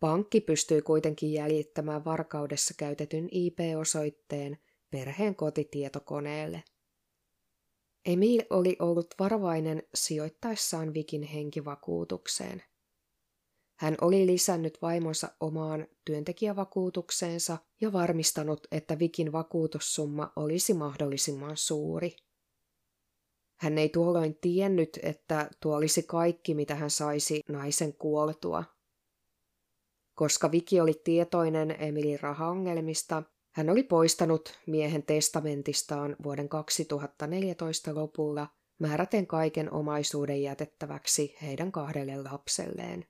Pankki 0.00 0.40
pystyi 0.40 0.82
kuitenkin 0.82 1.32
jäljittämään 1.32 2.04
varkaudessa 2.04 2.74
käytetyn 2.78 3.28
IP-osoitteen 3.30 4.58
perheen 4.90 5.36
kotitietokoneelle. 5.36 6.64
Emil 8.04 8.42
oli 8.50 8.76
ollut 8.78 9.14
varovainen 9.18 9.82
sijoittaessaan 9.94 10.94
Vikin 10.94 11.22
henkivakuutukseen. 11.22 12.62
Hän 13.78 13.96
oli 14.00 14.26
lisännyt 14.26 14.78
vaimonsa 14.82 15.28
omaan 15.40 15.86
työntekijävakuutukseensa 16.04 17.58
ja 17.80 17.92
varmistanut, 17.92 18.66
että 18.72 18.98
Vikin 18.98 19.32
vakuutussumma 19.32 20.32
olisi 20.36 20.74
mahdollisimman 20.74 21.56
suuri. 21.56 22.16
Hän 23.60 23.78
ei 23.78 23.88
tuolloin 23.88 24.38
tiennyt, 24.40 24.98
että 25.02 25.50
tuo 25.60 25.76
olisi 25.76 26.02
kaikki, 26.02 26.54
mitä 26.54 26.74
hän 26.74 26.90
saisi 26.90 27.40
naisen 27.48 27.94
kuoltua. 27.94 28.64
Koska 30.14 30.50
Viki 30.50 30.80
oli 30.80 31.00
tietoinen 31.04 31.76
Emilin 31.78 32.20
rahaongelmista, 32.20 33.22
hän 33.54 33.70
oli 33.70 33.82
poistanut 33.82 34.58
miehen 34.66 35.02
testamentistaan 35.02 36.16
vuoden 36.22 36.48
2014 36.48 37.94
lopulla 37.94 38.46
määräten 38.78 39.26
kaiken 39.26 39.72
omaisuuden 39.72 40.42
jätettäväksi 40.42 41.36
heidän 41.42 41.72
kahdelle 41.72 42.22
lapselleen. 42.22 43.06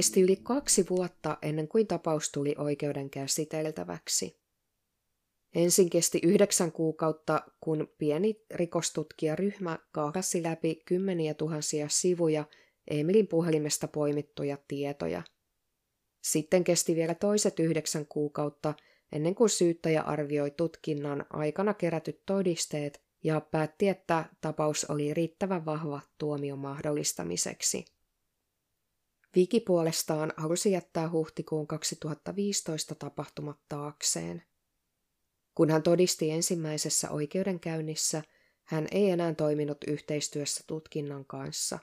Kesti 0.00 0.20
yli 0.20 0.36
kaksi 0.36 0.86
vuotta 0.90 1.38
ennen 1.42 1.68
kuin 1.68 1.86
tapaus 1.86 2.32
tuli 2.32 2.54
oikeuden 2.58 3.10
käsiteltäväksi. 3.10 4.40
Ensin 5.54 5.90
kesti 5.90 6.20
yhdeksän 6.22 6.72
kuukautta, 6.72 7.42
kun 7.60 7.88
pieni 7.98 8.44
rikostutkijaryhmä 8.50 9.78
kaarasi 9.92 10.42
läpi 10.42 10.82
kymmeniä 10.84 11.34
tuhansia 11.34 11.88
sivuja 11.88 12.44
Emilin 12.90 13.26
puhelimesta 13.26 13.88
poimittuja 13.88 14.58
tietoja. 14.68 15.22
Sitten 16.22 16.64
kesti 16.64 16.94
vielä 16.96 17.14
toiset 17.14 17.58
yhdeksän 17.58 18.06
kuukautta 18.06 18.74
ennen 19.12 19.34
kuin 19.34 19.50
syyttäjä 19.50 20.02
arvioi 20.02 20.50
tutkinnan 20.50 21.26
aikana 21.30 21.74
kerätyt 21.74 22.22
todisteet 22.26 23.02
ja 23.24 23.40
päätti, 23.40 23.88
että 23.88 24.24
tapaus 24.40 24.84
oli 24.84 25.14
riittävän 25.14 25.64
vahva 25.64 26.00
tuomion 26.18 26.58
mahdollistamiseksi. 26.58 27.84
Viki 29.36 29.60
puolestaan 29.60 30.32
halusi 30.36 30.72
jättää 30.72 31.10
huhtikuun 31.10 31.66
2015 31.66 32.94
tapahtumat 32.94 33.58
taakseen. 33.68 34.42
Kun 35.54 35.70
hän 35.70 35.82
todisti 35.82 36.30
ensimmäisessä 36.30 37.10
oikeudenkäynnissä, 37.10 38.22
hän 38.64 38.86
ei 38.90 39.10
enää 39.10 39.34
toiminut 39.34 39.78
yhteistyössä 39.86 40.64
tutkinnan 40.66 41.24
kanssa. 41.24 41.78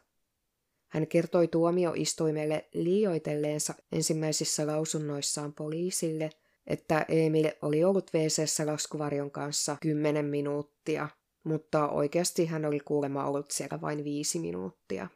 Hän 0.87 1.07
kertoi 1.07 1.47
tuomioistuimelle 1.47 2.69
liioitelleensa 2.73 3.73
ensimmäisissä 3.91 4.67
lausunnoissaan 4.67 5.53
poliisille, 5.53 6.29
että 6.67 7.05
Emil 7.09 7.51
oli 7.61 7.83
ollut 7.83 8.11
wc 8.13 8.65
laskuvarjon 8.65 9.31
kanssa 9.31 9.77
kymmenen 9.81 10.25
minuuttia, 10.25 11.09
mutta 11.43 11.89
oikeasti 11.89 12.45
hän 12.45 12.65
oli 12.65 12.79
kuulemma 12.79 13.25
ollut 13.25 13.51
siellä 13.51 13.81
vain 13.81 14.03
viisi 14.03 14.39
minuuttia. 14.39 15.07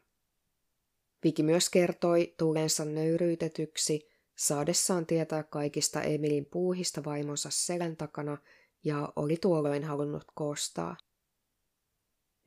Viki 1.24 1.42
myös 1.42 1.70
kertoi 1.70 2.34
tulleensa 2.38 2.84
nöyryytetyksi 2.84 4.08
saadessaan 4.36 5.06
tietää 5.06 5.42
kaikista 5.42 6.02
Emilin 6.02 6.46
puuhista 6.46 7.04
vaimonsa 7.04 7.48
selän 7.52 7.96
takana 7.96 8.38
ja 8.84 9.12
oli 9.16 9.36
tuolloin 9.36 9.84
halunnut 9.84 10.24
koostaa. 10.34 10.96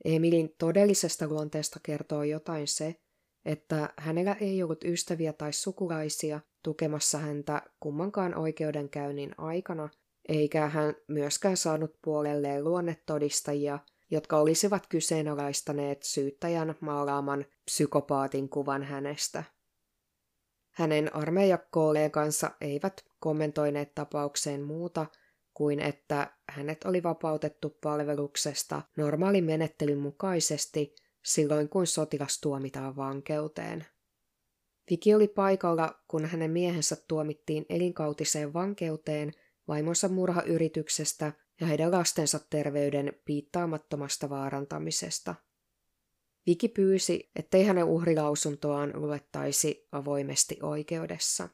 Emilin 0.04 0.54
todellisesta 0.58 1.28
luonteesta 1.28 1.80
kertoo 1.82 2.22
jotain 2.22 2.68
se, 2.68 2.94
että 3.44 3.94
hänellä 3.98 4.36
ei 4.40 4.62
ollut 4.62 4.84
ystäviä 4.84 5.32
tai 5.32 5.52
sukulaisia 5.52 6.40
tukemassa 6.62 7.18
häntä 7.18 7.62
kummankaan 7.80 8.34
oikeudenkäynnin 8.34 9.34
aikana, 9.38 9.88
eikä 10.28 10.68
hän 10.68 10.94
myöskään 11.08 11.56
saanut 11.56 11.98
puolelleen 12.02 12.64
luonnetodistajia– 12.64 13.78
jotka 14.10 14.36
olisivat 14.38 14.86
kyseenalaistaneet 14.86 16.02
syyttäjän 16.02 16.74
maalaaman 16.80 17.44
psykopaatin 17.64 18.48
kuvan 18.48 18.82
hänestä. 18.82 19.44
Hänen 20.70 21.16
armeijakollegansa 21.16 22.50
eivät 22.60 23.04
kommentoineet 23.18 23.94
tapaukseen 23.94 24.62
muuta 24.62 25.06
kuin 25.54 25.80
että 25.80 26.32
hänet 26.48 26.84
oli 26.84 27.02
vapautettu 27.02 27.78
palveluksesta 27.82 28.82
normaalin 28.96 29.44
menettelyn 29.44 29.98
mukaisesti 29.98 30.94
silloin, 31.24 31.68
kun 31.68 31.86
sotilas 31.86 32.40
tuomitaan 32.40 32.96
vankeuteen. 32.96 33.86
Viki 34.90 35.14
oli 35.14 35.28
paikalla, 35.28 36.00
kun 36.08 36.24
hänen 36.24 36.50
miehensä 36.50 36.96
tuomittiin 37.08 37.66
elinkautiseen 37.68 38.52
vankeuteen 38.52 39.32
vaimonsa 39.68 40.08
murhayrityksestä 40.08 41.32
ja 41.60 41.66
heidän 41.66 41.90
lastensa 41.90 42.40
terveyden 42.50 43.12
piittaamattomasta 43.24 44.30
vaarantamisesta. 44.30 45.34
Viki 46.46 46.68
pyysi, 46.68 47.30
ettei 47.36 47.64
hänen 47.64 47.84
uhrilausuntoaan 47.84 48.92
luettaisi 48.94 49.88
avoimesti 49.92 50.58
oikeudessa. 50.62 51.48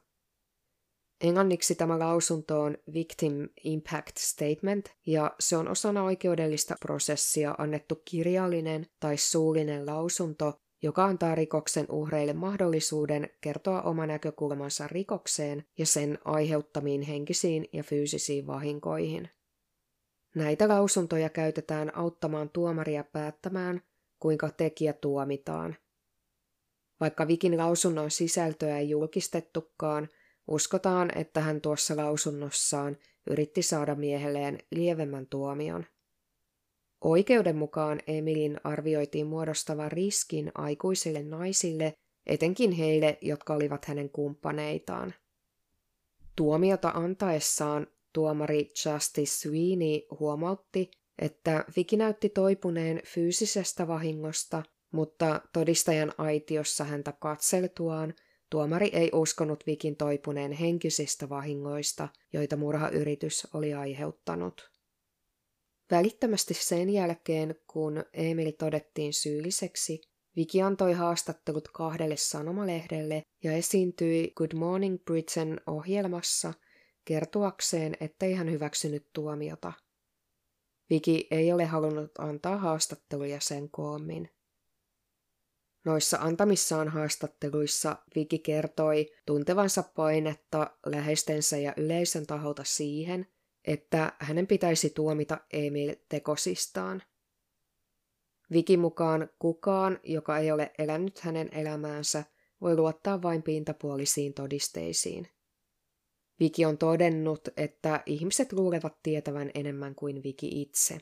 Englanniksi 1.21 1.75
tämä 1.75 1.99
lausunto 1.99 2.61
on 2.61 2.77
Victim 2.93 3.49
Impact 3.63 4.17
Statement, 4.17 4.85
ja 5.05 5.35
se 5.39 5.57
on 5.57 5.67
osana 5.67 6.03
oikeudellista 6.03 6.75
prosessia 6.79 7.55
annettu 7.57 8.01
kirjallinen 8.05 8.87
tai 8.99 9.17
suullinen 9.17 9.85
lausunto, 9.85 10.61
joka 10.81 11.05
antaa 11.05 11.35
rikoksen 11.35 11.85
uhreille 11.89 12.33
mahdollisuuden 12.33 13.29
kertoa 13.41 13.81
oma 13.81 14.05
näkökulmansa 14.05 14.87
rikokseen 14.87 15.65
ja 15.77 15.85
sen 15.85 16.19
aiheuttamiin 16.25 17.01
henkisiin 17.01 17.69
ja 17.73 17.83
fyysisiin 17.83 18.47
vahinkoihin. 18.47 19.29
Näitä 20.35 20.67
lausuntoja 20.67 21.29
käytetään 21.29 21.97
auttamaan 21.97 22.49
tuomaria 22.49 23.03
päättämään, 23.03 23.81
kuinka 24.19 24.49
tekijä 24.49 24.93
tuomitaan. 24.93 25.75
Vaikka 26.99 27.27
Vikin 27.27 27.57
lausunnon 27.57 28.11
sisältöä 28.11 28.77
ei 28.77 28.89
julkistettukaan, 28.89 30.09
uskotaan, 30.47 31.17
että 31.17 31.41
hän 31.41 31.61
tuossa 31.61 31.97
lausunnossaan 31.97 32.97
yritti 33.29 33.61
saada 33.61 33.95
miehelleen 33.95 34.59
lievemmän 34.71 35.27
tuomion. 35.27 35.85
Oikeuden 37.01 37.55
mukaan 37.55 37.99
Emilin 38.07 38.57
arvioitiin 38.63 39.27
muodostavan 39.27 39.91
riskin 39.91 40.51
aikuisille 40.55 41.23
naisille, 41.23 41.93
etenkin 42.25 42.71
heille, 42.71 43.17
jotka 43.21 43.53
olivat 43.53 43.85
hänen 43.85 44.09
kumppaneitaan. 44.09 45.13
Tuomiota 46.35 46.89
antaessaan 46.89 47.87
Tuomari 48.13 48.71
Justice 48.85 49.31
Sweeney 49.31 50.01
huomautti, 50.19 50.91
että 51.19 51.65
Viki 51.75 51.97
näytti 51.97 52.29
toipuneen 52.29 53.01
fyysisestä 53.05 53.87
vahingosta, 53.87 54.63
mutta 54.91 55.41
todistajan 55.53 56.13
aitiossa 56.17 56.83
häntä 56.83 57.11
katseltuaan 57.11 58.13
tuomari 58.49 58.89
ei 58.93 59.09
uskonut 59.13 59.63
Vikin 59.67 59.95
toipuneen 59.95 60.51
henkisistä 60.51 61.29
vahingoista, 61.29 62.09
joita 62.33 62.57
murhayritys 62.57 63.47
oli 63.53 63.73
aiheuttanut. 63.73 64.71
Välittömästi 65.91 66.53
sen 66.53 66.89
jälkeen, 66.89 67.55
kun 67.67 68.03
Emil 68.13 68.51
todettiin 68.51 69.13
syylliseksi, 69.13 70.01
Viki 70.35 70.61
antoi 70.61 70.93
haastattelut 70.93 71.67
kahdelle 71.67 72.17
sanomalehdelle 72.17 73.23
ja 73.43 73.53
esiintyi 73.53 74.31
Good 74.35 74.53
Morning 74.53 75.03
Britain 75.05 75.59
ohjelmassa– 75.67 76.53
kertoakseen, 77.05 77.97
ettei 77.99 78.33
hän 78.33 78.51
hyväksynyt 78.51 79.07
tuomiota. 79.13 79.73
Viki 80.89 81.27
ei 81.31 81.53
ole 81.53 81.65
halunnut 81.65 82.11
antaa 82.17 82.57
haastatteluja 82.57 83.39
sen 83.39 83.69
koommin. 83.69 84.29
Noissa 85.85 86.17
antamissaan 86.17 86.87
haastatteluissa 86.87 87.97
Viki 88.15 88.39
kertoi 88.39 89.11
tuntevansa 89.25 89.83
painetta 89.83 90.77
läheistensä 90.85 91.57
ja 91.57 91.73
yleisön 91.77 92.27
taholta 92.27 92.63
siihen, 92.63 93.27
että 93.65 94.13
hänen 94.19 94.47
pitäisi 94.47 94.89
tuomita 94.89 95.37
Emil 95.53 95.95
tekosistaan. 96.09 97.03
Viki 98.51 98.77
mukaan 98.77 99.29
kukaan, 99.39 99.99
joka 100.03 100.37
ei 100.37 100.51
ole 100.51 100.71
elänyt 100.77 101.19
hänen 101.19 101.49
elämäänsä, 101.51 102.23
voi 102.61 102.75
luottaa 102.75 103.21
vain 103.21 103.43
pintapuolisiin 103.43 104.33
todisteisiin. 104.33 105.27
Viki 106.39 106.65
on 106.65 106.77
todennut, 106.77 107.47
että 107.57 108.03
ihmiset 108.05 108.53
luulevat 108.53 108.97
tietävän 109.03 109.51
enemmän 109.53 109.95
kuin 109.95 110.23
Viki 110.23 110.61
itse. 110.61 110.97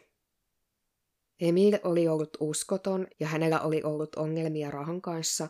Emil 1.40 1.78
oli 1.84 2.08
ollut 2.08 2.38
uskoton 2.40 3.08
ja 3.20 3.28
hänellä 3.28 3.60
oli 3.62 3.84
ollut 3.84 4.16
ongelmia 4.16 4.72
rahan 4.72 5.02
kanssa, 5.02 5.48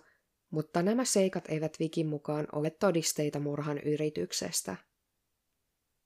mutta 0.50 0.84
nämä 0.84 1.06
seikat 1.06 1.44
eivät 1.50 1.80
Vikin 1.80 2.08
mukaan 2.08 2.48
ole 2.52 2.70
todisteita 2.70 3.40
murhan 3.40 3.78
yrityksestä. 3.78 4.76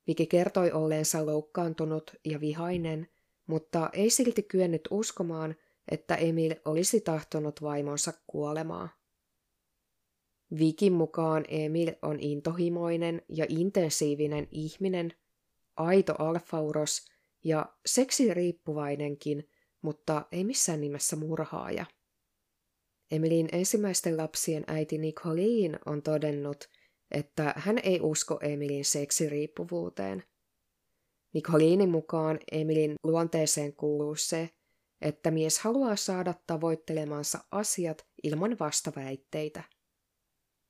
Viki 0.07 0.27
kertoi 0.27 0.71
olleensa 0.71 1.25
loukkaantunut 1.25 2.15
ja 2.25 2.39
vihainen, 2.39 3.07
mutta 3.47 3.89
ei 3.93 4.09
silti 4.09 4.43
kyennyt 4.43 4.87
uskomaan, 4.91 5.55
että 5.91 6.15
Emil 6.15 6.55
olisi 6.65 7.01
tahtonut 7.01 7.61
vaimonsa 7.61 8.13
kuolemaa. 8.27 8.89
Vikin 10.59 10.93
mukaan 10.93 11.45
Emil 11.47 11.91
on 12.01 12.19
intohimoinen 12.19 13.21
ja 13.29 13.45
intensiivinen 13.49 14.47
ihminen, 14.51 15.13
aito 15.77 16.15
alfauros 16.19 17.05
ja 17.43 17.75
seksiriippuvainenkin, 17.85 19.49
mutta 19.81 20.25
ei 20.31 20.43
missään 20.43 20.81
nimessä 20.81 21.15
murhaaja. 21.15 21.85
Emilin 23.11 23.49
ensimmäisten 23.51 24.17
lapsien 24.17 24.63
äiti 24.67 24.97
Nicoliin 24.97 25.79
on 25.85 26.01
todennut, 26.01 26.69
että 27.11 27.53
hän 27.57 27.79
ei 27.83 27.99
usko 28.01 28.39
Emilin 28.41 28.85
seksiriippuvuuteen. 28.85 30.23
Nicolinin 31.33 31.89
mukaan 31.89 32.39
Emilin 32.51 32.95
luonteeseen 33.03 33.75
kuuluu 33.75 34.15
se, 34.15 34.49
että 35.01 35.31
mies 35.31 35.59
haluaa 35.59 35.95
saada 35.95 36.33
tavoittelemansa 36.47 37.39
asiat 37.51 38.07
ilman 38.23 38.59
vastaväitteitä. 38.59 39.63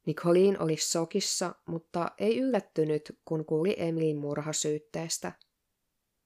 Nicolin 0.05 0.61
oli 0.61 0.77
sokissa, 0.77 1.55
mutta 1.67 2.11
ei 2.17 2.39
yllättynyt, 2.39 3.19
kun 3.25 3.45
kuuli 3.45 3.75
Emilin 3.77 4.17
murhasyytteestä. 4.17 5.31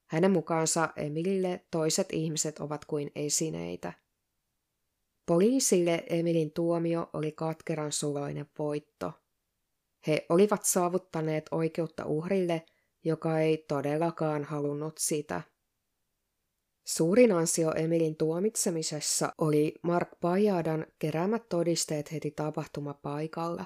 Hänen 0.10 0.32
mukaansa 0.32 0.90
Emilille 0.96 1.66
toiset 1.72 2.08
ihmiset 2.14 2.60
ovat 2.60 2.86
kuin 2.86 3.12
esineitä. 3.16 3.94
Poliisille 5.26 6.04
Emilin 6.10 6.52
tuomio 6.52 7.10
oli 7.14 7.32
katkeran 7.32 7.92
suloinen 7.92 8.50
voitto. 8.60 9.12
He 10.08 10.26
olivat 10.30 10.66
saavuttaneet 10.66 11.46
oikeutta 11.52 12.06
uhrille, 12.06 12.66
joka 13.04 13.40
ei 13.40 13.58
todellakaan 13.58 14.44
halunnut 14.44 14.98
sitä. 14.98 15.42
Suurin 16.90 17.32
ansio 17.32 17.74
Emilin 17.76 18.16
tuomitsemisessa 18.16 19.34
oli 19.38 19.74
Mark 19.84 20.10
Pajadan 20.22 20.88
keräämät 21.00 21.50
todisteet 21.50 22.12
heti 22.12 22.32
tapahtumapaikalla. 22.32 23.66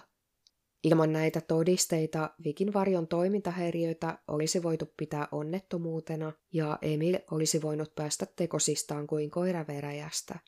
Ilman 0.83 1.13
näitä 1.13 1.41
todisteita 1.41 2.29
Vikin 2.43 2.73
varjon 2.73 3.07
toimintahäiriöitä 3.07 4.19
olisi 4.27 4.63
voitu 4.63 4.93
pitää 4.97 5.27
onnettomuutena 5.31 6.33
ja 6.53 6.77
Emil 6.81 7.19
olisi 7.31 7.61
voinut 7.61 7.95
päästä 7.95 8.25
tekosistaan 8.35 9.07
kuin 9.07 9.31
koiraveräjästä. 9.31 10.39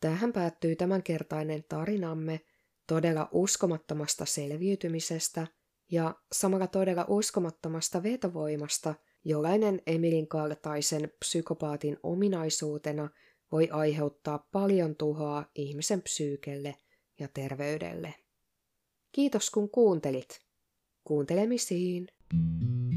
Tähän 0.00 0.32
päättyy 0.32 0.76
tämänkertainen 0.76 1.64
tarinamme 1.68 2.40
todella 2.86 3.28
uskomattomasta 3.32 4.26
selviytymisestä 4.26 5.46
ja 5.90 6.14
samalla 6.32 6.66
todella 6.66 7.04
uskomattomasta 7.08 8.02
vetovoimasta, 8.02 8.94
jollainen 9.28 9.82
Emilin 9.86 10.28
kaltaisen 10.28 11.12
psykopaatin 11.18 11.98
ominaisuutena 12.02 13.10
voi 13.52 13.68
aiheuttaa 13.70 14.46
paljon 14.52 14.96
tuhoa 14.96 15.44
ihmisen 15.54 16.02
psyykelle 16.02 16.76
ja 17.20 17.28
terveydelle. 17.34 18.14
Kiitos 19.12 19.50
kun 19.50 19.70
kuuntelit. 19.70 20.40
Kuuntelemisiin. 21.04 22.08
you 22.32 22.95